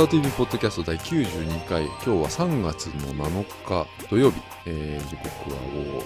[0.00, 1.84] 伊沢 TV ポッドキャスト第92回。
[1.84, 6.02] 今日は3月の7日土曜日、えー時刻はもう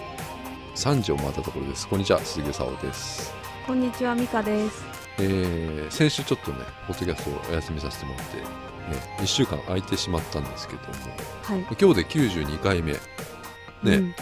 [0.75, 1.87] 3時を回ったところです。
[1.87, 3.33] こんにちは鈴木沙織です、
[3.65, 4.83] こんにちは、ミカです。
[5.21, 8.45] えー先週ちょっとねポッドキャストをお休みさせてもらって、ね、
[9.21, 10.88] 1週間空いてしまったんですけども。
[11.45, 11.61] はい。
[11.80, 12.95] 今日で92回目。
[12.95, 12.99] ね、
[13.85, 14.15] うん。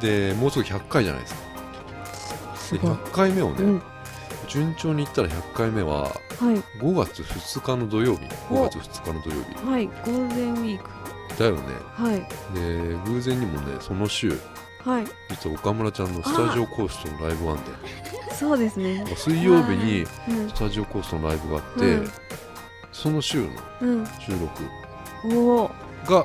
[0.00, 1.40] でもうすぐ100回じゃないですか。
[2.54, 2.90] ですごい。
[2.90, 3.82] 100回目をね、うん。
[4.48, 6.12] 順調にいったら100回目ははい。
[6.80, 9.86] 5月2日の土曜日5月2日の土曜日はい。
[9.86, 10.90] ゴールデンウィーク。
[11.38, 11.62] だよね
[11.94, 12.20] はい。
[12.54, 14.38] で偶然にもねその週
[14.84, 15.04] はい。
[15.30, 17.62] 実は岡村ちゃんのスタジオコーストのライブワンで
[18.34, 19.04] そうですね。
[19.16, 20.54] 水曜日にうんス。
[20.54, 22.10] タジオコーストのライブがあって、うん
[22.92, 23.48] その週の
[23.82, 24.06] うん。
[24.20, 24.46] 収録。
[26.06, 26.24] が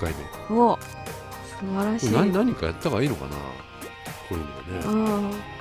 [0.00, 0.12] 回
[0.50, 0.78] 目おお。
[0.78, 2.10] 素晴らしい。
[2.10, 3.36] 何何かやった方がいいのかな？
[3.36, 3.36] こ
[4.32, 4.40] ういう
[4.90, 5.51] のねあ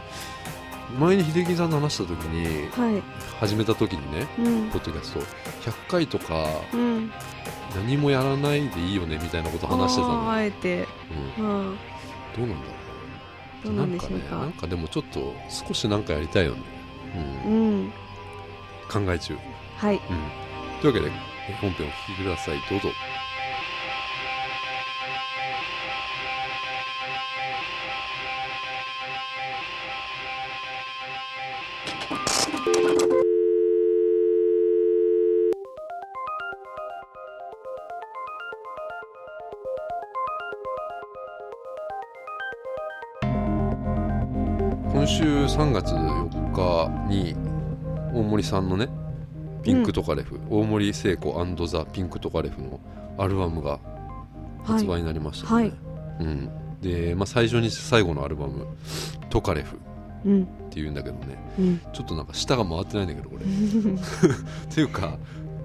[1.00, 2.82] 前に秀樹さんと話した時にあ。
[2.82, 3.04] はい。
[3.40, 4.80] 始めた時にねうんポ。
[4.80, 5.20] ッドキャスト
[5.72, 7.12] 100回とかうん。
[7.76, 10.88] 何もやらないでいいよねみたいなこと話してたの、あえて。
[11.38, 11.78] うん、うん。
[12.38, 12.72] どうなんだろ
[13.64, 14.40] うどうなんでしょう。
[14.40, 16.62] なんかでもちょっと少しなんかやりたいよね、
[17.46, 17.92] う、うんん。
[18.92, 19.40] 考え中、うん、
[19.78, 20.02] はい。
[20.82, 21.12] というわけで
[21.50, 22.90] え本編お聞きくださいどうぞ
[48.52, 48.90] さんのね
[49.64, 51.32] ピンクトカレフ、大森聖子
[51.68, 52.80] ザ・ピンクトカレフの
[53.18, 53.80] アルバムが
[54.64, 55.74] 発売になりましたね、はい
[56.20, 56.50] うん、
[56.82, 58.66] で、まあ、最初に最後のアルバム
[59.30, 59.80] 「トカレフ」っ
[60.26, 60.48] うん。
[60.70, 61.82] ていうんだけどねうん。
[61.94, 65.18] ちょっとなんか舌が回ってないんだけどこれ っていうか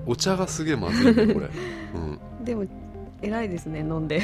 [0.06, 1.48] お茶がすげえまずいねこれ、
[2.38, 2.64] うんでも。
[3.22, 3.80] 偉いですね。
[3.80, 4.20] 飲んで。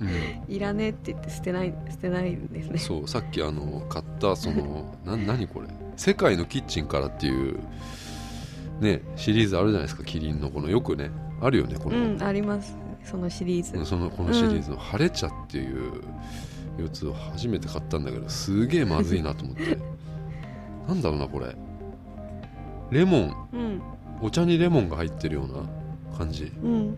[0.00, 1.72] うん、いらねえって言って捨てない。
[1.88, 2.78] 捨てないんですね。
[2.78, 7.58] そうさっきあの買ったその な何これ「世界のキッチンから」っていう
[8.80, 11.10] ねシリーズあるじゃないですかキリンのこのよくね
[11.40, 12.22] あるよねこの、うん。
[12.22, 12.76] あります。
[13.04, 13.84] そのシリーズ。
[13.84, 16.02] そのこのシリーズの「晴れ茶」っていう
[16.80, 19.78] やつを初めて買ったんだけどすげえまずいなと思って
[20.88, 21.54] なんだろうなこれ
[22.90, 23.82] レモンうん。
[24.20, 26.96] お茶にレモンが入ってるような感じ、うん。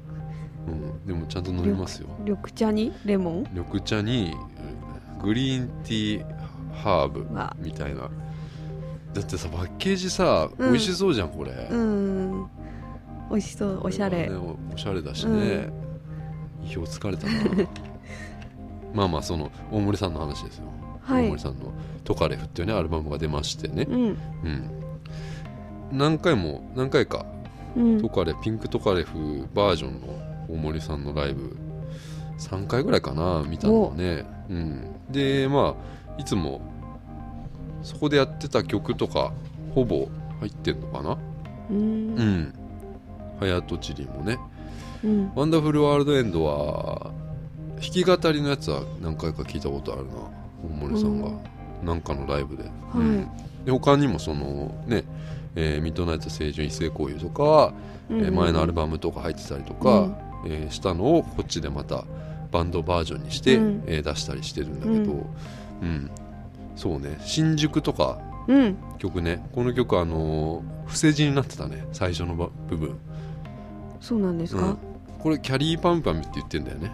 [0.67, 3.47] うん、でもちゃんと飲みますよ緑茶にレモン？
[3.55, 4.35] 緑茶に
[5.23, 6.25] グリーンティー
[6.75, 7.57] ハーブは。
[7.59, 8.11] みたいな
[9.15, 10.73] だってさパッケージさ、うん。
[10.73, 12.47] 美味しそうじゃんこれ、うん。
[13.31, 13.81] 美味しそう。
[13.85, 14.29] おしゃれ。
[14.29, 15.71] ねおおしゃれだしね、
[16.69, 17.33] 意表つかれたな。
[18.93, 20.65] まあまあその大森さんの話ですよ、
[21.01, 21.27] はい。
[21.27, 21.41] 大森。
[21.41, 21.73] さんの
[22.05, 24.03] 「トカレフ」っていうねアルバムが出ましてね、うん。
[24.03, 24.71] うん、
[25.93, 27.25] 何回も何回か
[27.77, 28.01] うん。
[28.01, 28.09] ト。
[28.09, 30.09] カレピンクトカレフバージョンの
[30.49, 31.57] 大森さんのライブ
[32.39, 36.61] 3回ぐらいかな見たのはね、うん、でまあいつも
[37.85, 39.33] そこでやってた曲とか
[39.75, 40.09] ほぼ
[40.41, 41.19] 入ってんのかな？
[41.71, 41.77] うん。
[41.77, 41.81] う。
[42.23, 42.55] ん
[43.39, 44.39] 「ハヤトチリ」もね。
[45.05, 45.31] うん。
[45.37, 47.13] 「ワンダフルワールドエンド」は
[47.77, 50.13] 弾き語りのやつは何回か聞いたことあるな
[50.65, 51.31] 大森さんが。
[51.83, 52.65] なんかのライブで,、
[52.95, 53.29] うん。
[53.67, 55.05] で他にもそのね
[55.55, 57.73] えーミッドナイト青春一斉交友とかは、
[58.09, 60.15] えー前のアルバムとか入ってたりとか、うん。
[60.47, 62.05] えーしたのをこっちでまた
[62.51, 63.83] バンドバージョンにして、うん。
[63.87, 65.27] えー出したりしてるんだけど、う
[65.83, 66.11] うん
[66.77, 67.19] そうね。
[67.21, 68.19] 新宿とか。
[68.47, 68.77] うん。
[68.99, 69.47] 曲ね。
[69.53, 71.87] この曲あのー伏せ字になってたね。
[71.93, 72.99] 最初のば部分。
[74.03, 74.77] そうなんですか？
[75.19, 76.93] これキャリーパンパンって言ってんだよね。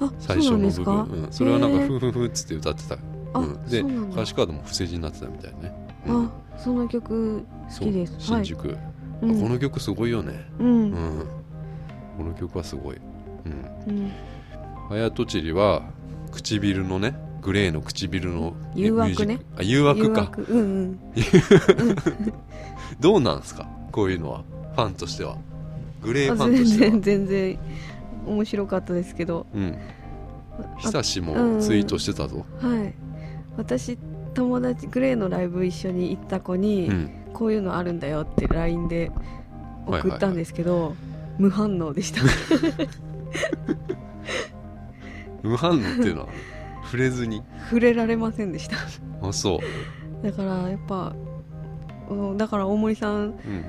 [0.00, 1.14] あ、最初の部そうなんですか？
[1.16, 1.86] 分うん、それはなんかへー。
[1.86, 2.96] フフフっつって歌ってた、
[3.34, 5.72] あうん、で歌詞カードも伏せ字になってたみたいね、
[6.06, 6.24] うん。
[6.24, 7.44] あ、その曲
[7.78, 8.14] 好きです。
[8.18, 8.78] 新宿、
[9.20, 9.40] うん。
[9.42, 10.48] この曲すごいよね。
[10.58, 10.64] う。
[10.64, 10.90] うん。
[10.90, 11.26] ん
[12.16, 12.96] この曲はすごい。
[13.44, 13.92] うん。
[13.92, 14.12] うん。
[14.88, 15.82] ハヤトチリは
[16.32, 17.14] 唇のね
[17.48, 19.40] グレーの唇の誘惑ね。
[19.56, 20.30] あ誘惑か。
[20.50, 20.98] うんうん。
[23.00, 23.66] どうなんですか？
[23.90, 24.42] こういうのは。
[24.76, 25.38] ファンとしては。
[26.02, 26.90] グレーあファンと全しては。
[26.90, 27.58] 然全然
[28.26, 29.46] 面白かったですけど。
[29.54, 29.78] うん。
[30.58, 32.92] あ久しもツイートしてたぞ、はい。
[33.56, 33.96] 私
[34.34, 39.10] 友達グレーのライブ一緒に行った子に、うん、こういうのあるんだよって LINE で
[39.86, 40.94] 送ったんですけど、
[41.38, 42.20] 無反応でした。
[45.42, 46.28] 無反応っていうのは？
[46.88, 47.42] 触れずに。
[47.64, 48.76] 触れられませんでした。
[49.26, 49.60] あそ
[50.22, 51.14] う、だからやっぱ、
[52.10, 53.64] うんだから大森さんうん。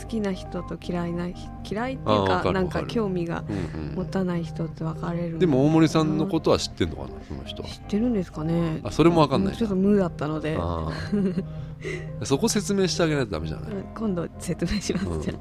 [0.00, 1.28] 好きな人と嫌いな
[1.68, 3.42] 嫌いっていうかなんか興味が
[3.74, 7.68] うん持たない人って分かれるでも大森さんのことは知ってんのかなその人は。
[7.68, 8.80] 知ってるんですかね。
[8.84, 10.56] あそれもわかんないちょっと無だったので。
[12.22, 15.22] そこ説明してあげないとダメじゃない、うん今度説明します、うん。
[15.22, 15.34] じゃ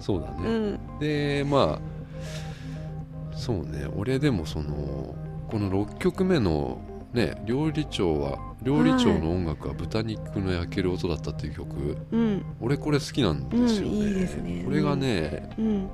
[0.00, 3.86] そうだね、うん、でまあそうね。
[3.96, 5.14] 俺でもその
[5.50, 6.80] この6曲目の
[7.12, 14.62] ね料理長は料理長の音楽は豚肉の焼ける音だったっていう曲、うん、俺これ好きなんですよね、うん、いいね。
[14.64, 15.88] これがね、うん、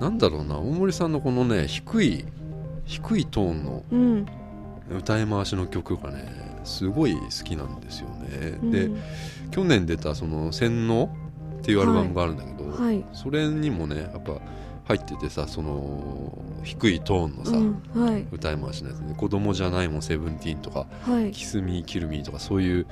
[0.00, 2.24] なんだろうな大森さんのこのね低い
[2.84, 3.84] 低いトーンの
[4.98, 8.90] 歌い回しの曲がねすごい好きなんですよね、うん、で
[9.50, 11.10] 去年出たその「洗脳」
[11.58, 14.40] っていうアルバムがあるんだけど、はい、それにもねやっぱ
[14.84, 22.86] 入っててさその低いトーンのさ、うんはい、歌い回しのやつね「子供じゃないもんセブンティーン」とか「はい、キスミーキルミー」とかそういう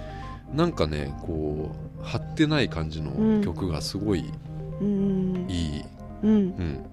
[0.54, 1.70] なんかねこ
[2.00, 5.84] う張ってない感じの曲がすごいいい、
[6.22, 6.84] うん、うん、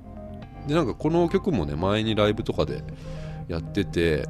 [0.68, 2.84] でなんかこの曲もね前にライブとかで
[3.48, 4.28] やってて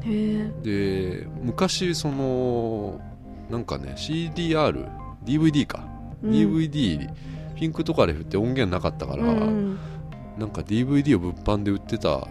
[0.63, 2.99] で昔その
[3.49, 5.85] なんかね CDRDVD か、
[6.23, 7.09] うん、DVD
[7.55, 9.77] ピンクとかで振って音源なかったから、うん、
[10.41, 12.23] なんか DVD を物販で売ってたっ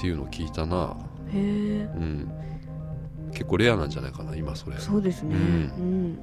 [0.00, 0.96] ていうのを聞いたな、
[1.32, 2.32] うん、うん、
[3.32, 4.78] 結構レアなんじゃないかな今それ。
[4.78, 6.18] そうですね、うん、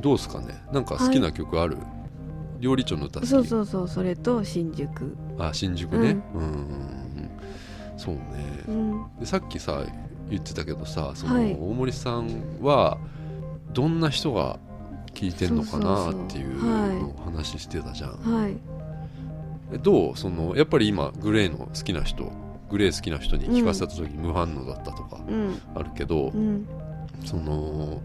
[0.00, 0.62] どうすかね？
[0.72, 1.86] なんか好きな曲ある、はい。
[2.60, 3.28] 料理長の歌好き？
[3.28, 5.16] そうそうそうそれと新宿。
[5.38, 6.20] あ新宿ね。
[6.34, 6.40] うん。
[6.40, 7.00] うん
[7.96, 8.20] そうね、
[8.66, 9.84] うん、でさっきさ
[10.28, 12.98] 言ってたけどさその、大森さんは
[13.72, 14.58] どんな人が
[15.14, 16.60] 聞いてんのかなっていう
[17.00, 18.56] のを話してたじゃん、はい、
[19.78, 22.30] どうそのやっぱり今グレーの好きな人
[22.70, 25.20] グレー好きな人に聞かせた時無反応だったとか
[25.74, 26.66] あるけど、うん、
[27.24, 28.00] その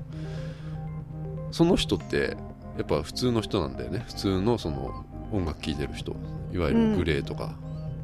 [1.52, 2.38] その人って
[2.78, 4.04] やっぱ普通の人なんだよね。
[4.08, 6.16] 普通のその音楽聴いてる人。
[6.54, 7.56] いわゆるグレーとか、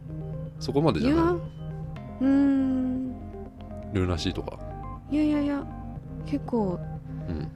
[0.09, 1.35] うん、そこまでじゃない。
[2.21, 3.13] うん。
[3.93, 4.59] ルーナシーとか。
[5.09, 5.65] いやいやいや。
[6.25, 6.79] 結構、
[7.29, 7.51] うん、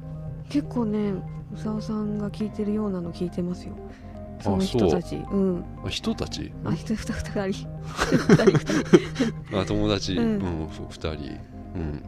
[0.50, 1.12] 結構ね
[1.54, 3.74] 宇佐尾さんが聴いてるようなの聞いてますよ
[4.42, 5.16] その人たち。
[5.16, 5.64] うん。
[5.86, 6.52] あ人たち？
[6.64, 7.68] あ人二二人
[9.60, 10.16] あ友達。
[10.16, 11.10] うん、うん、二人。
[11.76, 12.04] うん。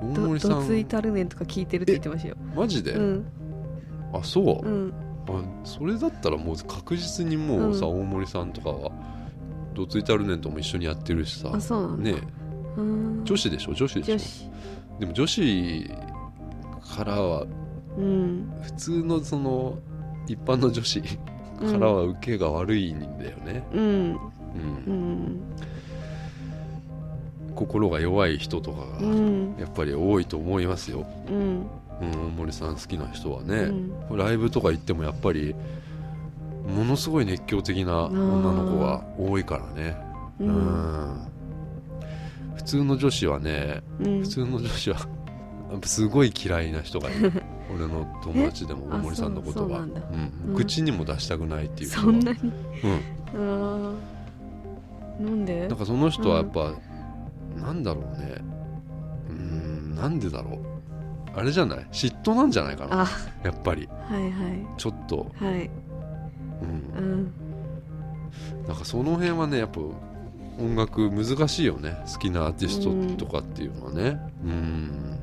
[0.00, 0.50] 大森さん。
[0.50, 2.36] どついたるねんとか聞いてるって言ってましたよ。
[2.54, 3.26] マジで、うん、
[4.12, 4.92] あそう、うん、
[5.28, 8.92] あそれだったらもう確実にもうさ、うん、大森さんとかは
[9.74, 11.50] どついたるねんとも一緒にやってるしさ。
[11.52, 12.14] あそうなんね
[13.24, 13.72] 女子でしょ？
[13.72, 15.00] 女子でしょ？
[15.00, 15.90] でも女子
[16.94, 17.46] からは、
[17.96, 19.78] うん、普通のその
[20.28, 21.08] 一般の女子か
[21.78, 23.62] らは受けが悪いんだよね。
[23.72, 24.18] うん、うん。
[24.86, 25.40] うん、
[27.54, 29.06] 心が弱い人とかが
[29.58, 31.66] やっぱり多いと思いますよ、うん。
[32.00, 33.70] うん、森さん好きな人はね、
[34.10, 35.54] うん、ライブとか行ってもやっぱり
[36.66, 39.96] ものすごい熱狂的な女の子が多いからね、
[40.40, 41.26] うん、うん。
[42.56, 44.96] 普通の女子はね、うん、普通の女子は
[45.84, 47.32] すごい嫌いな人がいる
[47.76, 52.38] 俺の友達でも大森さんのことは、うん、口にも出したくないっていうそんなに？
[53.34, 53.94] うん。
[55.20, 55.68] なんで？
[55.68, 58.36] なんかその人はやっぱ、うん、なんだろうね。
[59.28, 60.58] うんなんでだろう。
[61.38, 61.86] あれじゃない？
[61.92, 63.06] 嫉妬なんじゃないかな。
[63.42, 63.86] やっぱり。
[64.08, 64.66] はいはい。
[64.78, 65.30] ちょっと。
[65.36, 65.70] はい。
[66.62, 67.32] うん、うん、
[68.66, 69.80] なんかその辺はねやっぱ
[70.58, 72.02] 音楽難しいよね。
[72.10, 72.80] 好きなアーティス
[73.16, 74.18] トとかっていうのはね。
[74.44, 75.15] うん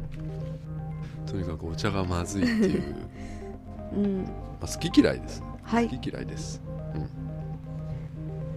[1.33, 2.95] とにかくお茶がまずいっていう。
[3.97, 4.27] うん、ま
[4.61, 6.59] あ、好き嫌いです、はい、好き嫌いです、
[6.95, 7.07] うん、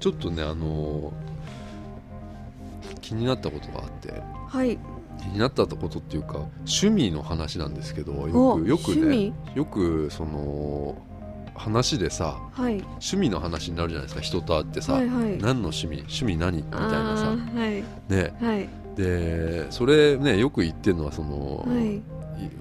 [0.01, 4.23] ちょっとねあのー、気になったことがあって。
[4.47, 4.79] はい。
[5.19, 10.95] 気になったことっていうか趣味の話なんですけどよくよくねよくその
[11.55, 14.21] 話でさ、はい、趣味の話になるじゃないですか。
[14.21, 15.97] 人と会ってさ、はいはい、何の趣味？
[16.01, 16.59] 趣味何？
[16.59, 22.03] みたいなさ、はい、ね、はい、でそれねよく言ってるのはその、はい、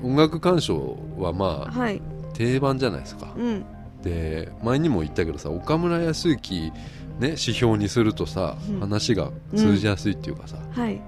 [0.03, 2.01] 音楽鑑賞はまあ、はい、
[2.34, 3.65] 定番じゃないですか、うん、
[4.01, 6.72] で前にも言ったけどさ岡村康之
[7.20, 11.01] ね指標にするとさ、うん、話が通じやすいっていうかさ、うん、はい。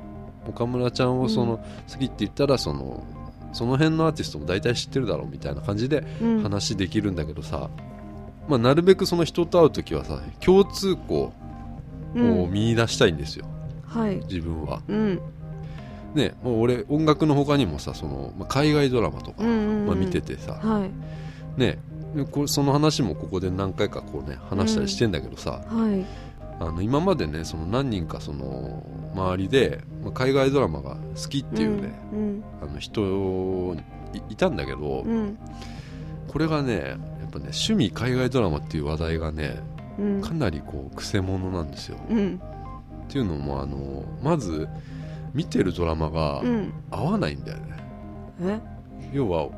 [0.48, 1.58] 岡村ちゃんをその、
[1.92, 3.04] 好きって言ったらその
[3.54, 6.04] その辺のアーティストも大体知ってるだろうみたいな感じで
[6.44, 7.70] 話できるんだけどさ、
[8.48, 11.34] まあ、なるべくその人と会う時はさ共通項
[12.16, 13.46] を見出したいんですよ、
[13.86, 14.82] はい、自分は。
[14.88, 15.22] うん
[16.18, 20.86] ね、もう俺音楽の他にもさその、まあ、海外ドラマとか、まあ、見ててさ、は
[21.58, 21.80] い、ね
[22.32, 25.92] こその話もここで何回かこうね話したりしてんだけどさ、うん。
[25.92, 26.06] はい、
[26.60, 28.84] あの今までねその何人かその
[29.14, 33.76] 周りで、まあ、海外ドラマが好きっていうね、うん、あの人
[34.30, 35.38] いたんだけど、うん、
[36.28, 36.98] これがねやっ
[37.30, 39.60] ぱね趣味海外ドラマっていう話題がね、
[40.00, 41.98] うん、かなりこうくせ者なんですよ。
[41.98, 44.68] っていうのもあのまず
[45.38, 46.42] 見てるドラマが
[46.90, 47.60] 合わないんだよ
[48.40, 48.60] ね。
[49.14, 49.50] 要は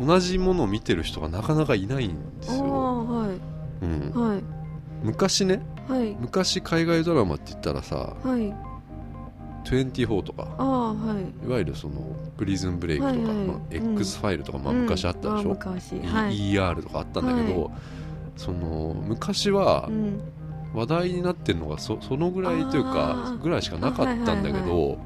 [0.00, 2.64] 同じものを見てる人がなかなかいないんですよ。
[2.64, 4.10] はい、うん。
[4.14, 4.42] はい。
[5.02, 6.16] 昔ねはい。
[6.18, 8.54] 昔海外ドラマって言ったらさはい。
[9.64, 11.46] 24とかああはい。
[11.46, 12.00] いわゆるその
[12.38, 13.46] プリズンブレイクとか、はいはい。
[13.46, 13.92] まあ、うん。
[13.94, 16.00] X ファイルとか、まあ、昔あったでしょ、うんあ昔。
[16.00, 16.52] はい。
[16.54, 17.70] ER とかあったんだけど、は
[18.36, 20.20] その昔はうん
[20.74, 23.38] 話題になってるのがそそのぐらいというあかー。
[23.38, 24.98] ぐらいしかなかったんだけど、はいはい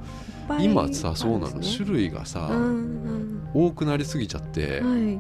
[0.59, 5.19] 今さそうなの、ね種類がさ、うん多くなりすぎちゃって、うん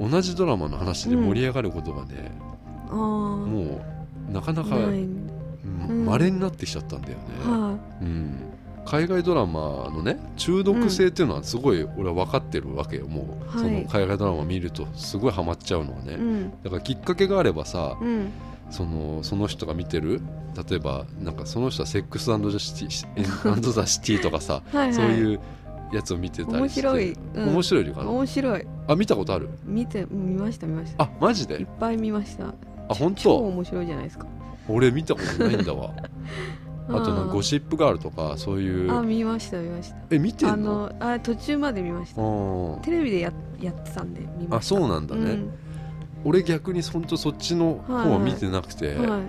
[0.00, 0.10] はい。
[0.10, 2.32] 同じドラマの話で盛り上がることがね、
[2.88, 3.80] ああも
[4.28, 4.82] うなかなかない。
[4.82, 8.36] うん稀になってきちゃったんだよね、はうん、
[8.84, 13.68] 海外ドラマのね中毒性っていうのはすごい俺は分かってるわけよもう、はい。
[13.68, 16.50] その海外ドラマ見るとすごいハマっちゃうのはね、いうん。
[16.62, 18.32] だからきっかけがあればさうん
[18.72, 20.20] そのその人が見てる
[20.68, 24.94] 例えばなんかその人はセックスザシティアンドザシティとかさはいはい。
[24.94, 25.40] そういう
[25.92, 26.86] やつを見てたりして。
[26.88, 27.12] 面白い。
[27.34, 27.48] うん。
[27.50, 28.10] 面白いのかな？
[28.10, 28.66] 面白い。
[28.88, 29.50] あ見たことある？
[29.64, 31.04] 見て見ました見ました。
[31.04, 32.46] あマジいっでぱい見ました。
[32.46, 32.54] あ
[32.94, 34.26] 本超当面白いじゃないですか。
[34.68, 35.92] 俺見たことないんだわ。
[36.88, 38.90] あとなんかゴシシップガールとかそういう。
[38.92, 39.96] あ見ました見ました。
[40.10, 40.88] え見てあんの？
[40.88, 42.22] のあ途中まで見ました。
[42.22, 44.76] あテレビでややってたんで見まあした。
[44.76, 45.44] そうなんだね、
[46.24, 49.22] 俺逆に本当そっちの方は見てなくて、うんはい。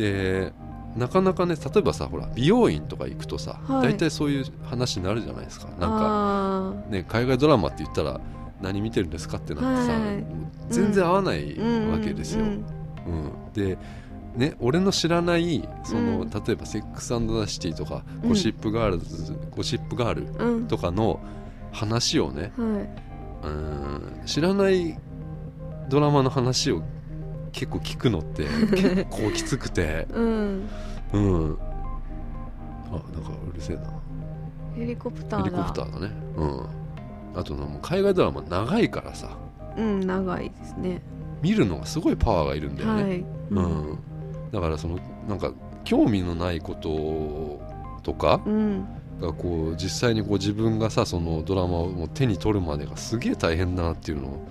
[0.00, 0.52] で
[0.96, 3.92] なかなかね例えばさほら美容院とか行くとさ、はい。
[3.92, 5.66] 大体そういう話になるじゃないですか。
[5.68, 8.20] なんかあね海外ドラマって言ったら
[8.62, 10.24] 何見てるんですかってなってさ、はい。
[10.70, 12.50] 全然合わないーわけですよ、うん。
[12.50, 12.62] うん。
[13.52, 13.76] で
[14.36, 16.30] ね俺の知らないその、うん。
[16.30, 18.28] 例えば「セックスザ・シティ」とか「うん。
[18.30, 21.20] ゴシップガールズ」ゴシップガール」とかの
[21.72, 23.06] 話をねはい。
[23.44, 24.98] うん知らない
[25.88, 26.82] ドラマの話を
[27.52, 30.06] 結構聞くのって結構きつくて。
[30.10, 30.68] うん。
[31.12, 31.58] うん。
[32.88, 33.82] あなんかうるせえな。
[34.74, 35.44] ヘリコプターだ。
[35.44, 36.12] ヘリコプターだね。
[36.36, 36.66] うん。
[37.34, 39.36] あとなもう海外ドラマ長いからさ。
[39.76, 41.02] うん長いですね。
[41.42, 43.24] 見るのがすごいパワーがいるんだよね、はい。
[43.50, 43.98] うん。
[44.52, 45.52] だからそのなんか
[45.84, 47.60] 興味のないこと
[48.02, 48.86] とかうん。
[49.20, 54.48] がこう実際にこう自分がさそのドラマをもう手に取るまでがすげえ大変だなっていうのを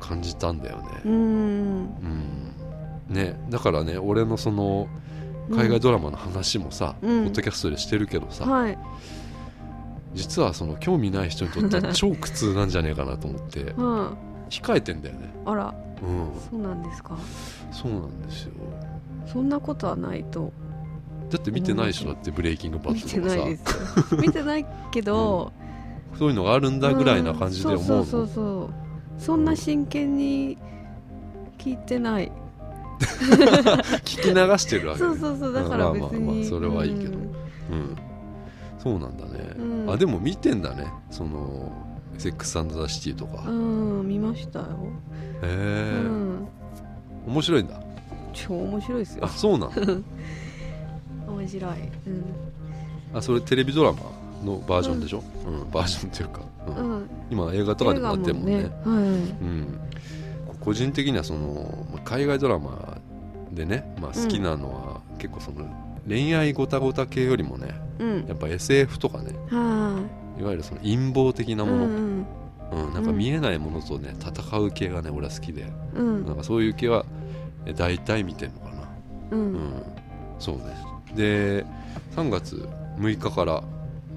[0.00, 1.12] 感じたんだよね、うん。
[1.12, 2.52] うん。
[3.08, 3.38] ね。
[3.50, 4.88] だからね俺のその
[5.50, 7.24] 海外ドラマの話もさ、うん。
[7.24, 8.78] ポッドキャストでしてるけどさ、はい。
[10.14, 14.16] 実はその興味ない人にとっては 超苦痛なんじゃねえかなと思っては
[14.50, 15.32] 控えてんだよね。
[15.44, 15.74] ああら。
[16.02, 16.40] うん。
[16.50, 17.16] そうなんですか。
[17.70, 18.52] そうなんですよ。
[19.26, 20.52] そんなことはないと。
[21.30, 24.16] だって見てないでしょだってブレイキングバ見てッドとかさ。
[24.16, 25.52] 見てないけど、
[26.18, 28.85] そういうのがあるんだぐらいな感じで思うそうそうそう
[29.18, 30.58] そんな真剣に
[31.58, 32.30] 聞いてない、
[34.04, 37.12] 聞き流してるわけ、ね、そうそうそうだから別に、まあまあまあそれはいいけど。
[37.12, 37.22] うん。
[37.22, 37.96] うん。
[38.78, 39.90] そうなんだね、うん。
[39.90, 40.86] あでも見てんだね。
[41.10, 41.72] その
[42.18, 43.50] セックスザ・シティとか、へう
[44.02, 44.66] ん見ましたよ、
[45.42, 46.48] え、うん。
[47.26, 47.80] 面白いんだ。
[48.32, 49.24] 超面白いですよ。
[49.24, 49.72] あそうなの。
[51.36, 51.72] 面白い、
[52.06, 52.24] うん。
[53.12, 53.98] あそれテレビドラマ？
[54.44, 56.92] のバージョンでしょ、うんバージョンっていうか、うん。
[56.92, 58.62] うん、今映画とかでもやってるもんね。
[58.64, 59.78] ねうん、
[60.60, 62.98] 個人的にはそのまあ海外ドラマ
[63.52, 65.64] でね、まあ、好きなのは、結構その
[66.06, 67.74] 恋愛ごたごた系よりもね
[68.28, 70.04] やっぱ SF とかねは
[70.38, 70.42] い。
[70.42, 72.26] わゆるその陰謀的なもの、ううん。
[72.90, 76.26] んなんか見えないものとね戦う系がね俺は好きでうん。
[76.26, 77.04] なんかそういう系は
[77.64, 78.88] え大体見てんのかな。
[79.32, 79.54] ううん。
[79.54, 79.82] ん
[80.38, 80.62] そうね。
[81.14, 81.64] で
[82.14, 83.62] 3月6日から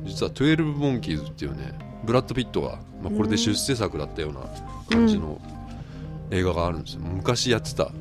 [0.05, 4.41] 実は12モンキーズっていうねブラッド・ピットが、まあ、これで出世作だったような
[4.89, 5.39] 感じの
[6.31, 7.01] 映画があるんですよ。
[7.01, 7.91] 昔やってた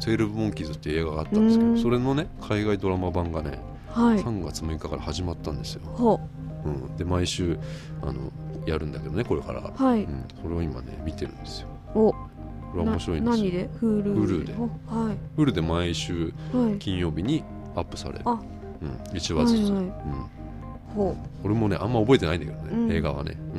[0.00, 1.74] 12モンキーズっていう映画があったんですけうん。
[1.76, 3.58] どそれのね海外ドラマ版がね
[3.88, 4.18] はい。
[4.18, 6.20] 3月6日から始まったんですよ、ほ
[6.64, 6.68] う。
[6.68, 7.58] ん、で毎週
[8.02, 8.32] あの
[8.66, 11.68] やるんだけどねこれから、うはい、うん、それを今ね見てるんですよ。
[11.94, 12.12] お。
[12.12, 12.18] こ
[12.78, 13.44] れは面白いんですよ。
[13.44, 14.54] な何で？Hulu, Hulu で。
[14.58, 15.16] おはい。
[15.36, 16.78] フルで毎週はい。
[16.78, 17.44] 金曜日に
[17.76, 18.32] アップされる、あ。
[18.32, 19.84] うん、1話ずつ、はいはい。
[19.84, 19.90] うん、
[20.94, 22.92] ほ俺もねあんま覚えてないんだけどね、うん。
[22.92, 23.58] 映画はね、う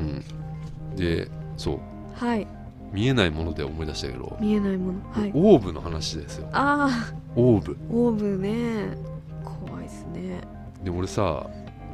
[0.92, 1.74] ん、でそう。
[1.76, 1.80] う
[2.14, 2.46] はい。
[2.92, 5.00] 見えないもので思い出したけど、見えないもの。
[5.10, 5.32] はい。
[5.34, 6.48] オーブの話ですよ。
[6.52, 7.72] あオーブ。
[7.72, 8.96] あオーブね。
[9.44, 10.40] 怖いですね。
[10.82, 11.46] で俺さ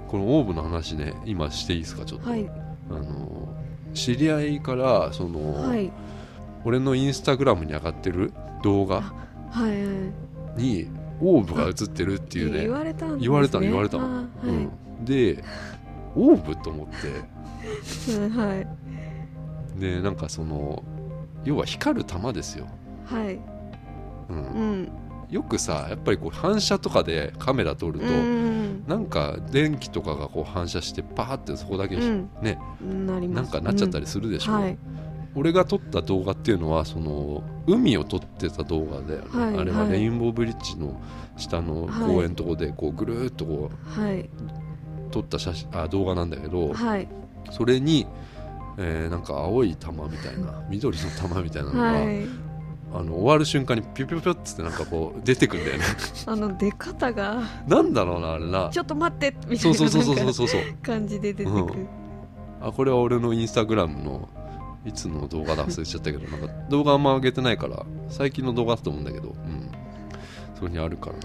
[0.08, 2.49] このオーブの話ね今していいですかちょっと、はい。
[2.90, 3.49] あの
[3.94, 5.90] 知り合いからその、はい。
[6.64, 8.32] 俺のインスタグラムに上がってる
[8.62, 9.02] 動画
[9.50, 9.72] はいは
[10.56, 10.62] い。
[10.62, 10.88] に
[11.20, 13.20] オーブが映ってるっていうね言われたんですね。
[13.22, 14.70] 言われたの言われたの、あーはい、うん、
[15.04, 15.42] で
[16.14, 18.12] オーブと思って。
[18.12, 18.66] うんはい。
[19.80, 20.82] でなんかその
[21.44, 22.66] 要は光る玉ですよ、
[23.06, 23.38] はい。
[24.28, 24.37] うん。
[24.37, 24.40] う
[24.76, 24.92] ん。
[25.30, 28.52] よくさやっぱりこう反射とかでカメラ撮ると、うん
[28.87, 32.28] なんか電気とかがこう反射してパーってそこだけ、うん。
[32.42, 34.76] ねななんかなっちゃったりするでしょ、はい。
[35.35, 39.56] 俺が撮った動画っていうのはその海を撮ってた動画だよね、はい。
[39.56, 39.92] あれははい。
[39.92, 41.00] レインボーブリッジの
[41.37, 44.28] 下の公園のとこでこうぐるーっとこはい、う
[45.12, 47.09] 撮った写真あ動画なんだけどはい、
[47.50, 48.07] それに、
[48.78, 52.26] えーなんか青い玉みたいな 緑の玉みたいなのが、はい。
[52.95, 55.85] あの終わる瞬間にピュピュピュってなんかこう出てくんだよね。
[56.26, 57.40] あの出方が。
[57.66, 58.69] なんだろうなあれな。
[58.71, 60.61] ちょっと待ってみたそいうなそうそうそうなんかそうそう。
[60.83, 61.57] 感じで出てくる。
[61.57, 61.88] うん。
[62.61, 64.28] あこれは俺のインスタグラムの
[64.85, 69.71] いつの動画だ忘れちゃったけどなんか動画あんま上げてないから最近の動画だと思うんだけど、うん、
[70.59, 71.21] それにあるから、ね、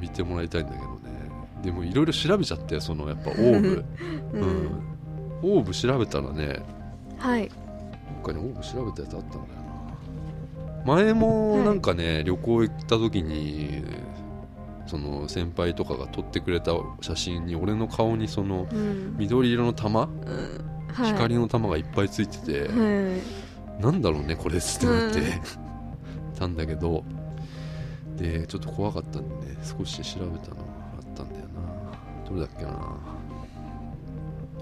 [0.00, 1.11] 見てもらいたいんだけどね
[1.62, 3.84] でもいろいろ調べちゃってそのやっぱオーブ、
[4.34, 4.68] ううんん、
[5.42, 6.60] オーブ調べたらね
[7.18, 7.48] はい。
[7.48, 9.44] どっかにオーブ調べたやつあったんだよ
[10.78, 13.84] な前もなんかね、旅行行った時に
[14.86, 19.14] その先輩とかが撮ってくれた写真に俺の顔にそのうん。
[19.16, 20.02] 緑色の玉？
[20.04, 20.10] うん
[20.92, 21.12] はい。
[21.12, 23.82] 光の玉がいっぱいついてて、はい。
[23.82, 25.26] なんだろうねこれっつってなって、うん
[26.38, 27.04] たんだけど
[28.16, 30.56] でちょっと怖かったんでね少し調べたな
[32.32, 32.70] どれだっけな。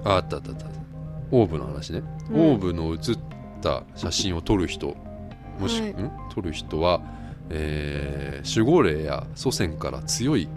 [0.05, 0.67] ああったあったあった。
[1.31, 2.41] オーブの話ね、うん。
[2.41, 3.19] オーブの写っ
[3.62, 4.97] た写真を撮る人。
[5.59, 5.91] もし、はい。
[5.93, 6.11] ん？
[6.35, 7.00] 撮る人は、
[7.50, 10.49] えー守護霊や祖先から強い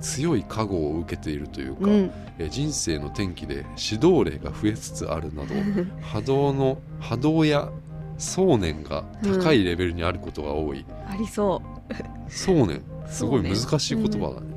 [0.00, 2.10] 強い加護を受けているというか、うん。
[2.38, 5.54] えー人生の転機で指導霊が増えつつあるなど
[6.02, 7.70] 波動の波動や
[8.18, 11.60] 想念が高いレベルにあることが多い、ありそ
[12.28, 14.55] 想念すごい難しい言葉だね、で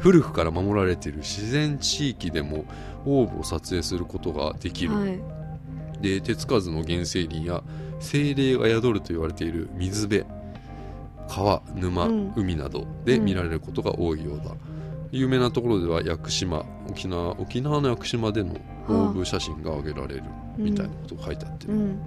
[0.00, 2.64] 古くから守られている自然地域でも
[3.04, 4.90] オーブを撮影することができう。
[4.90, 5.20] る、はい。
[6.00, 7.62] で手つかずの原生林や
[8.00, 10.24] 精霊が宿ると言われている水辺
[11.28, 14.54] 川沼、うん海などで見られることが多いようだ、
[15.10, 18.54] 有名なところでは屋久島沖縄沖縄の屋久島での
[18.88, 20.24] オーブ写真が挙げられる
[20.56, 21.98] みたいなことが書いてあって、うん。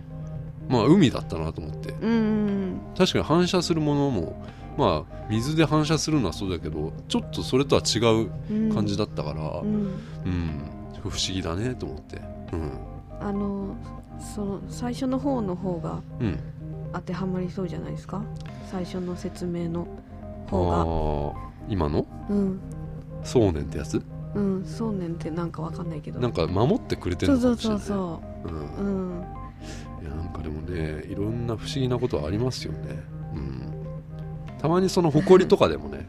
[0.69, 2.80] まあ海だったなと思ってうんうん。
[2.97, 4.45] 確かに反射するものも
[4.78, 8.74] まあ水で反射するのはそうだけどちょっとそれとは違ううん。
[8.74, 9.92] 感じだったからううん、ん。
[11.02, 12.22] 不思議だねと思って。
[12.54, 12.72] うん。
[13.20, 13.76] あの
[14.20, 16.40] その最初の方の方がうん。
[16.94, 18.24] 当てはまりそうじゃないですか？
[18.72, 19.88] 最初の説明の
[20.48, 20.86] あ方が。
[20.86, 22.06] ー今の？
[22.30, 22.60] うん。
[23.24, 24.02] 想念ってやつ？
[24.36, 24.63] うん。
[24.66, 26.20] そうねんってなんかわかんないけど。
[26.20, 27.80] なんか守ってくれてるそうのかもしれない。
[27.80, 28.08] そうそう
[28.44, 28.63] そうんう。
[28.80, 29.24] うん。
[30.02, 33.04] いやなんかでもねいろんな不思議なことはありますよね、
[33.36, 33.66] うん、
[34.60, 36.08] たまにその埃とかでもね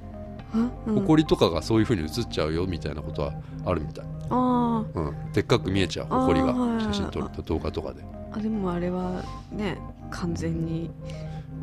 [0.54, 3.32] あ、うん、埃とかがそういう風に映っちゃうよみたいなことは
[3.64, 8.02] あるみたい、あうん、でっかく見えちゃう埃が写真撮ると動画とかで。
[8.02, 9.78] ーあでもあれはね
[10.10, 10.90] 完全に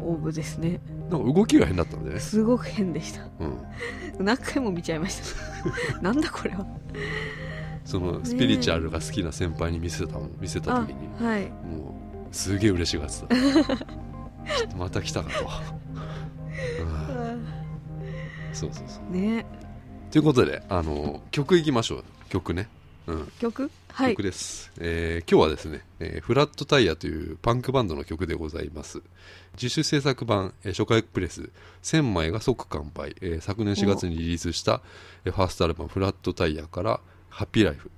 [0.01, 0.79] オーブですね。
[1.09, 3.21] なんか動きが変だったんでね、すごく変でした。
[3.39, 5.21] うん、何回も見ちゃいまし
[5.93, 6.01] た。
[6.01, 6.65] なんだこれは。
[7.85, 11.43] そのスピリチュアルが好きな先輩に見せたもん見せた時にはい。
[11.45, 11.95] も
[12.31, 13.75] うすげえ嬉しがってた。
[14.57, 15.47] ちょっとまた来たかと、うん、
[18.55, 19.15] そうそうそう。
[19.15, 19.45] ね。
[20.11, 22.03] ということであの曲いきましょう。
[22.29, 22.67] 曲ね、
[23.07, 23.69] うん、曲？
[23.89, 24.11] はい。
[24.11, 29.01] 曲です、えー今日はですね、えーフラットタイヤというパンクバンドの曲でございます。
[29.53, 31.49] 自主制作版、えー初回プレス
[31.83, 34.81] 1000枚が即完売、えー昨年4月にリリースした、
[35.25, 37.91] えーファーストアルバムフラットタイヤからハッピーライフ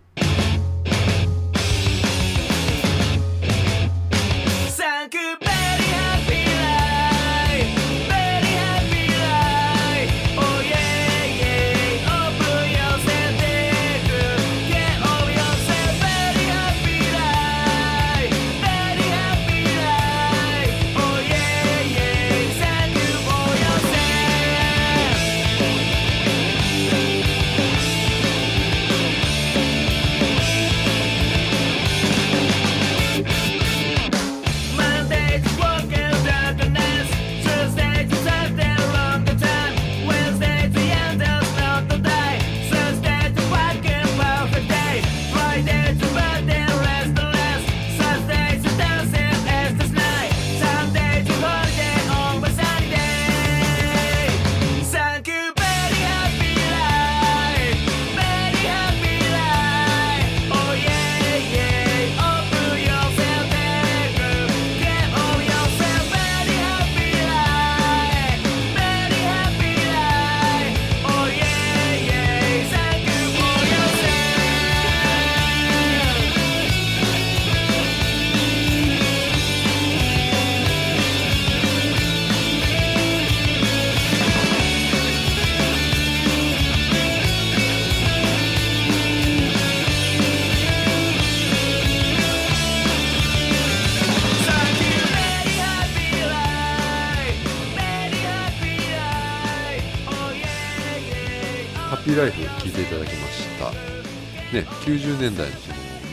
[104.88, 105.56] 90年代の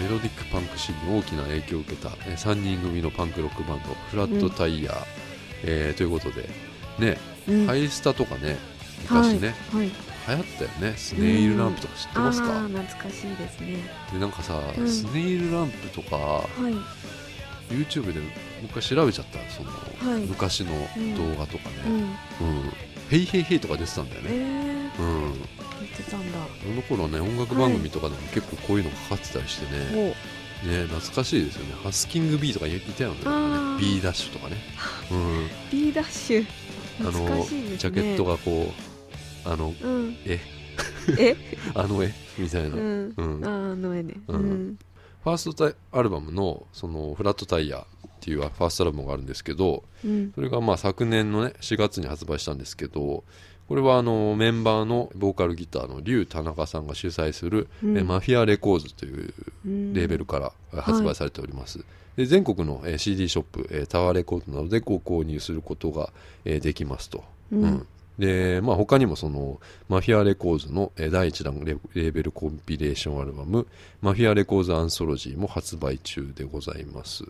[0.03, 4.97] メロディックパンクシーンに大きな影響を受けた、えー3人組のパンクロックバンドフラットタイヤー、
[5.63, 6.49] えーということで、
[6.99, 7.67] ねうん。
[7.67, 8.57] ハイスタとかね
[9.03, 10.95] 昔ね、はい、はい、流行ったよね。
[10.97, 13.77] スネイルランプとか知ってますか、懐かしいですね。
[14.13, 14.89] でなんかさ、うん。
[14.89, 17.73] スネイルランプとかはい。
[17.73, 18.29] YouTube でも
[18.64, 20.24] う一回調べちゃったその、はい。
[20.27, 20.70] 昔の
[21.16, 22.00] 動画とかうん。
[22.03, 22.72] ね、うん。
[23.11, 25.33] ヘイヘイヘイとか出てたんだよえね、ー、うん。
[25.33, 26.38] 言ってたんだ。
[26.38, 31.74] あの頃ね音楽番組とかでも結構こういうのがかかってたりしてね,、ほうね懐かしいですよね。
[31.83, 33.18] ハスキング B とかいたよね。
[33.79, 34.57] B ダッシュとかね、
[35.11, 36.46] うん、B ダッシュ。
[37.00, 37.77] あ懐のかしいですね。
[37.77, 38.72] ジャケットがこ
[39.46, 40.16] うあのうん。
[40.24, 40.40] え
[41.18, 41.37] え？
[41.74, 43.14] あの絵みたいな、フうん。
[43.16, 43.44] うん。
[43.44, 44.14] あーの絵ね。
[44.29, 44.37] うん。
[44.37, 44.79] うん。
[45.31, 47.87] ァーストタイアルバムのそのフラットタイヤ
[48.25, 50.33] っていうファーストアルバムがあるんですけどうん。
[50.35, 53.23] それがまあ昨年のね4月に発売したんですけど
[53.69, 57.99] これはあのメンバーのボーカルギターの竜田中さんが主催する、うん。
[57.99, 59.35] えマフィアレコーズという
[59.67, 59.93] うん。
[59.93, 61.85] レーベルからえ発売されております、
[62.17, 66.11] で全国のえ CD ショップえタワーレコードなどでご購入することが
[66.47, 67.87] えできますと、うん。
[68.19, 73.67] でまあ他にもそのマフィアレコーズのえ第1弾レレーベルコンピレーションアルバム
[74.03, 77.25] マフィアレコーズアンソロジーも発売中でございます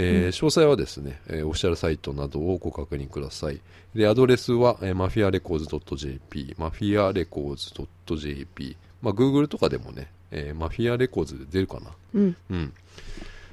[0.00, 3.60] えー詳細はですね、えーオフィシャルサイトなどをご確認ください。
[3.94, 11.90] で、アドレスは、えー、マフィアレコーズ .jp、マフィアレコーズ .jp、まあ、Google とかでもね、えーマフィアレコーズで出るかな。
[12.14, 12.72] うんうん。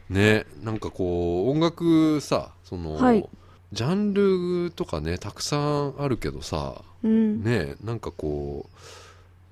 [0.10, 3.28] ね、なんかこう、音楽さ、その、はい
[3.74, 8.70] ジャンルとかね、たくさんあるけどさ、うんね、なんかこ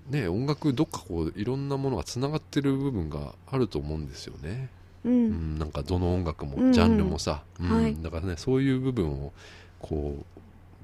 [0.09, 4.69] う、ね、音楽どっかこういろんなものがつながってる部分があると思うんですよね。
[5.05, 6.67] ううんん、なんかどの音楽うん。
[6.67, 7.81] もジャンルもさ、うん。
[7.83, 7.95] はい。
[8.01, 9.31] だからねそういう部分を
[9.79, 10.25] こう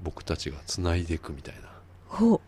[0.02, 1.54] 僕たちがつないでいくみたい
[2.08, 2.40] ほう。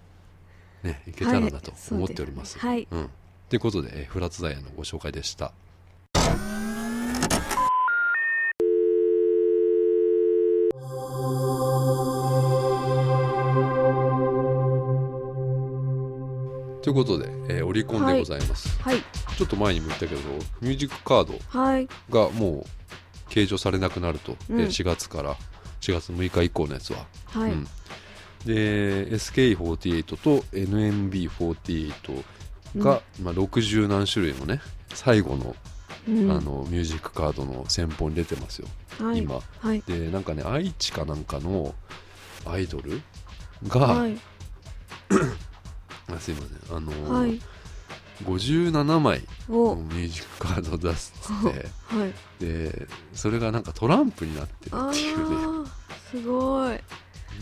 [0.87, 1.95] なねいけたらなとはい。
[1.95, 2.59] 思っております。
[2.59, 3.11] そうですねうん、
[3.49, 5.53] ということで、えーフラッツダイヤのご紹介でした。
[16.83, 19.03] ということで、えーオリコンでございます、はい。
[19.37, 20.21] ちょっと前にも言ったけど
[20.61, 21.89] ミュージックカードはい。
[22.11, 22.65] がもう
[23.29, 24.61] 計上されなくなると、うん。
[24.61, 25.37] えー4月から
[25.81, 27.65] 4月6日以降のやつは、はい、うん、
[28.47, 32.25] で SK48 と NMB48
[32.79, 34.61] が、まあ、60何種類のね
[34.95, 35.55] 最後の,、
[36.09, 36.31] うん。
[36.31, 39.41] あのミュージックカードの先方に出てますよ、はい、今。
[39.59, 39.83] はい。
[39.87, 41.75] でなんかね愛知かなんかの
[42.47, 43.03] アイドル
[43.69, 44.17] が、はい
[46.09, 46.77] あすいません。
[46.77, 47.41] あのーはい。
[48.25, 49.75] 57枚お。
[49.75, 51.67] のミュージックカードを出すっつって。
[51.97, 52.13] はい。
[52.41, 55.25] でそれがなんかトランプになってるあっていうね。
[55.25, 55.67] ー
[56.11, 56.79] すごい。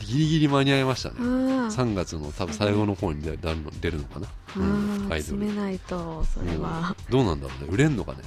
[0.06, 1.16] ギリギリ間に合いましたね。
[1.18, 5.22] あー3月の多分最後の方に出出るの出るのかな、あうんーアイドル。
[5.22, 7.12] 詰めないとそれは、うん。
[7.12, 7.68] どうなんだろうね。
[7.70, 8.18] 売れんのかね、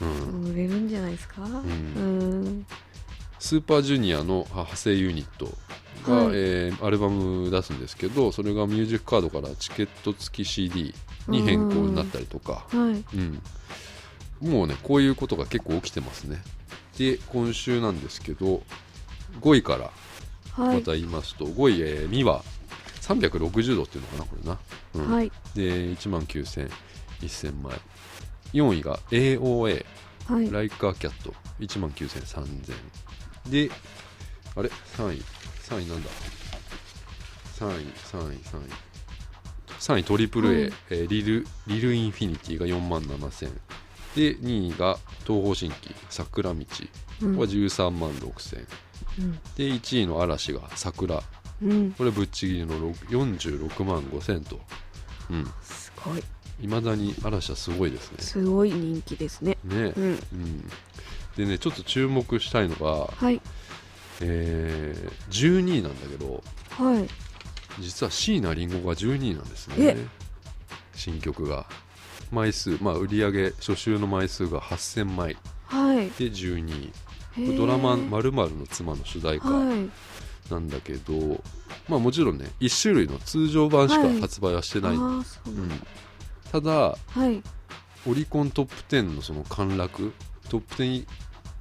[0.00, 0.52] うん。
[0.52, 1.42] 売れるんじゃないですか？
[1.44, 2.66] うん
[3.44, 5.52] スーパージュニアのあ派生ユニット
[6.10, 6.32] が、はい。
[6.32, 10.94] えーアルバム出すんですけどそれがミュージックカードからチケット付き CD
[11.28, 13.04] に変更になったりとか、はい。
[14.42, 16.42] うん、もうねこういうことが結構起きてますね。
[16.96, 18.62] で今週なんですけど
[19.42, 19.90] 5位から
[20.52, 20.78] はい。
[20.78, 22.42] また言いますと、5位、えー、ミワ
[23.02, 24.58] 360度っていうのかなこれな、
[24.94, 25.12] うん。
[25.12, 25.30] はい。
[25.54, 26.70] で1万9000
[27.20, 27.74] 1000枚。
[28.54, 29.84] 4位が AOA
[30.28, 30.50] はい。
[30.50, 32.72] ライカーキャット1万9000 3000
[33.48, 33.70] で
[34.56, 35.22] あれ？3位。
[35.62, 36.10] 3位なんだ。
[37.58, 38.94] 3位3位3位。
[39.80, 43.50] 3位トリプル A、はいえーリルリルインフィニティが4万7000
[44.14, 46.64] で2位が東方神起桜道。
[47.22, 47.36] うん。
[47.38, 48.66] は13万6000
[49.18, 49.32] うん。
[49.32, 51.22] で1位の嵐が桜。
[51.62, 51.92] うん。
[51.92, 54.60] これぶっちぎりの6 46万5000と。
[55.30, 55.44] うん。
[55.62, 56.22] すごい。
[56.60, 58.18] いまだに嵐はすごいですね。
[58.20, 59.58] すごい人気ですね。
[59.64, 59.92] ね。
[59.96, 60.04] うん。
[60.04, 60.70] うん、
[61.36, 63.40] でねちょっと注目したいのが、はい。
[64.20, 67.08] えー12位なんだけどはい。
[67.80, 69.74] 実は椎名林檎が12位なんですね。
[69.78, 69.96] え。
[70.94, 71.66] 新曲が。
[72.30, 75.36] 枚数まあ売り上げ初週の枚数が8000枚。
[75.66, 75.96] はい。
[76.10, 76.92] で12位。
[77.56, 79.90] ドラマ「まるの妻」の主題歌はい。
[80.50, 81.42] なんだけど、
[81.88, 84.20] まあもちろんね1種類の通常版しかはい。
[84.20, 85.70] 発売はしてない、ああそううん。
[86.52, 86.96] ただは
[87.28, 87.42] い。
[88.06, 90.12] オリコントップ10のその陥落
[90.48, 91.06] トップ10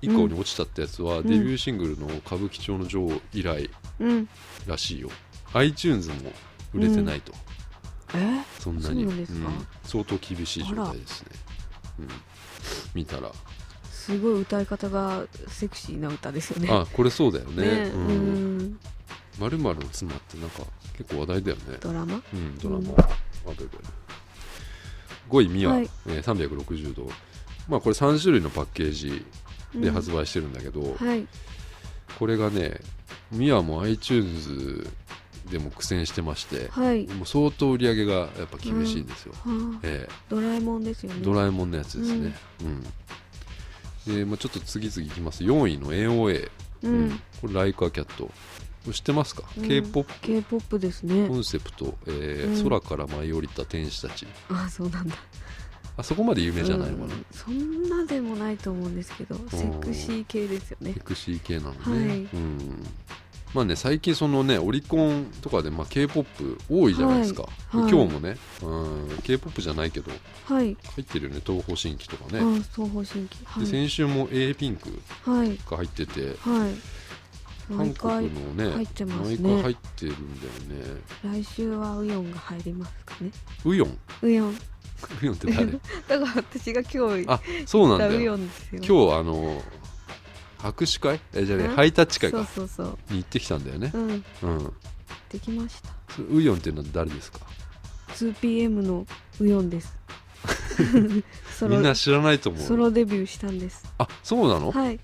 [0.04, 1.24] 以降に落ちたってやつは、ん。
[1.24, 4.30] デビューシングルの「歌舞伎町の女王」以来うん。
[4.68, 5.10] らしいよ。
[5.54, 6.16] iTunes も
[6.74, 7.32] 売れてないと、
[8.16, 8.42] え？
[8.60, 9.04] そんなに。
[9.04, 9.50] そうなんですか？
[9.84, 11.28] 相当厳しい状態ですね、
[12.00, 12.08] うん、
[12.96, 13.32] 見たら。
[13.92, 16.68] すごい歌い方がセクシーな歌ですよね。
[16.72, 17.64] あこれそうだよね。
[17.66, 17.72] ね。
[17.94, 18.58] ううん。
[18.58, 18.80] ん
[19.40, 20.64] まるの妻ってなんか
[20.98, 21.78] 結構話題だよね。
[21.80, 22.22] ドラマ？
[22.34, 23.08] うんドラマ、あ
[23.46, 23.68] どれどれ
[25.30, 25.90] 5位ミア、はい。
[26.08, 27.10] えー360度。
[27.70, 29.26] まあこれ3種類のパッケージ
[29.76, 31.28] で発売してるんだけど、はい。
[32.20, 32.80] これがね
[33.32, 34.88] ミアも iTunes
[35.50, 37.06] でも苦戦してましてはい。
[37.08, 39.40] もう相当売り上げがやっぱ厳しいんですよ、は
[39.76, 39.80] あ。
[39.84, 41.20] えドラえもんですよね。
[41.22, 42.34] えドラえもんのやつですね。
[44.08, 45.44] うん、で、まあ、ちょっと次々いきます。
[45.44, 46.50] 4位の AOA、
[46.84, 47.06] ううん。
[47.10, 47.22] ん。
[47.42, 48.30] これライカーキャット。
[48.92, 49.68] 知ってますか、うん。
[49.68, 51.28] K-POP K-POP ですね。
[51.28, 52.64] コンセプト、えーうん。
[52.70, 54.28] 空から舞い降りた天使たち。
[54.50, 55.16] あそうなんだ
[55.96, 56.98] あそこまで有名じゃないの。
[56.98, 57.26] かな、うん。
[57.32, 60.94] そんなでもないと思うんですけどセクシー系ですよね。
[60.94, 61.78] セクシー系なのね、
[62.08, 62.18] はい。
[62.34, 62.84] うん。
[63.54, 67.78] まあね最近そのねオリコンとかで、まあ、k p o p 多いじゃないですか、はい。
[67.84, 67.92] はい。
[67.92, 70.12] 今日もね、うん、k p o p じゃないけど
[70.46, 70.76] はい。
[70.76, 72.40] 入ってるよね東方神起とかあね、
[72.74, 73.38] 東方神起。
[73.46, 75.56] はでい先週も a ピンクはい。
[75.70, 76.74] が入っててはい。
[77.70, 79.38] 韓国のね入ってますね。
[79.38, 80.48] 毎回入ってるんだ
[80.82, 81.02] よね。
[81.24, 83.32] 来週はウヨンが入りますかね。
[83.64, 83.98] ウヨン？
[84.24, 84.58] ウヨン
[85.22, 89.64] ウヨンって誰 だから私が今日あそうなんだウヨよンですよ今日あの
[90.64, 91.20] 握手会？
[91.34, 91.70] えじゃあねん。
[91.72, 92.98] ハイタッチ会そうかそうそう。
[93.10, 93.92] に行ってきたんだよね。
[93.94, 94.10] うん。
[94.10, 94.74] うん。
[95.30, 95.90] できました。
[96.32, 97.40] ウヨンっていうのは誰ですか
[98.16, 99.06] ？2PM の
[99.40, 99.98] ウヨンです。
[101.68, 103.84] みんな知らないと思うソロデビューしたんです。
[103.98, 105.00] あそうなの、はい。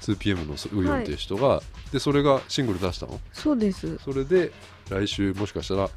[0.00, 3.20] 2PM のウヨンっていう人が、でそれがシングル出したの？
[3.32, 3.98] そうです。
[3.98, 4.50] それで
[4.88, 5.88] 来週もしかしたら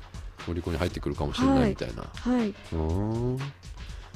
[0.50, 2.50] オリコンに入ってくるかもしれなはいいみたいな、はい。
[2.50, 3.40] うーん。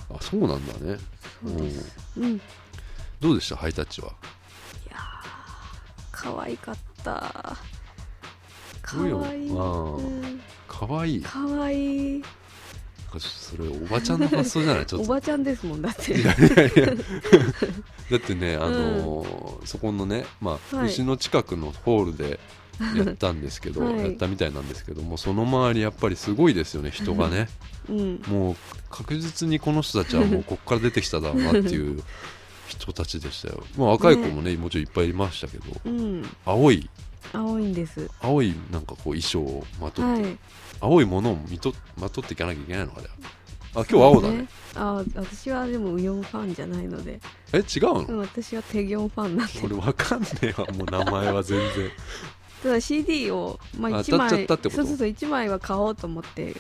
[0.09, 0.97] あそうなんだね。
[1.43, 1.95] そうです。
[2.17, 2.35] うん。
[2.35, 2.41] い
[3.19, 3.55] どうでした？
[3.55, 4.07] ハイタッチは？
[4.89, 4.99] やー
[6.11, 7.57] 可愛かった。
[8.81, 9.47] かわい。
[9.47, 10.39] いなん。
[10.67, 11.21] 可愛い。
[11.21, 11.27] か
[13.11, 14.85] ちょっとそれおばちゃんの発想じゃない？
[14.85, 15.05] ちょっと。
[15.05, 16.13] おばちゃんですもんだって。
[16.13, 16.85] いやいやいや。
[18.11, 20.87] だってね、あのーそこのね、まあはい。
[20.87, 22.39] 牛の近くのホールで
[22.95, 23.97] やったんですけど、 はい。
[23.97, 27.49] やったみたいなんですけどもその周りやっぱりすごいですよね人がね。
[27.89, 28.21] うん。
[28.27, 28.55] もう
[28.89, 32.03] 確実にこの人たちはもう ここから出てきただろうなっていう
[32.67, 36.23] 人たちでしたよ、まあ、若い子もねもちろんいっぱいいましたけどうん。
[36.45, 36.89] 青い。
[37.33, 38.09] 青いんです。
[38.21, 40.37] 青いなんかこう衣装をまとって、はい。
[40.79, 43.07] 青いものをみとまとっていかなきゃいけないのかね。
[43.75, 44.47] あ今日青だね。
[44.75, 47.19] あ私はでもウヨンファンじゃないので、
[47.53, 49.53] え違うの、うん、私はテギョンファンなんで。
[49.63, 50.65] 俺わかんねえわ。
[50.73, 51.91] もう名前は全然
[52.63, 54.37] ただ CD を、まあ、あ1枚そう
[54.71, 56.55] そうそう1枚は買おうと思って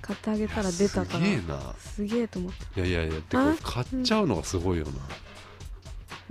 [0.00, 1.74] 買ってあげたら出たからすげえな。
[1.78, 2.80] すげえと思って。
[2.80, 4.86] いやいやいやてかあ買っちゃうのがすごいよ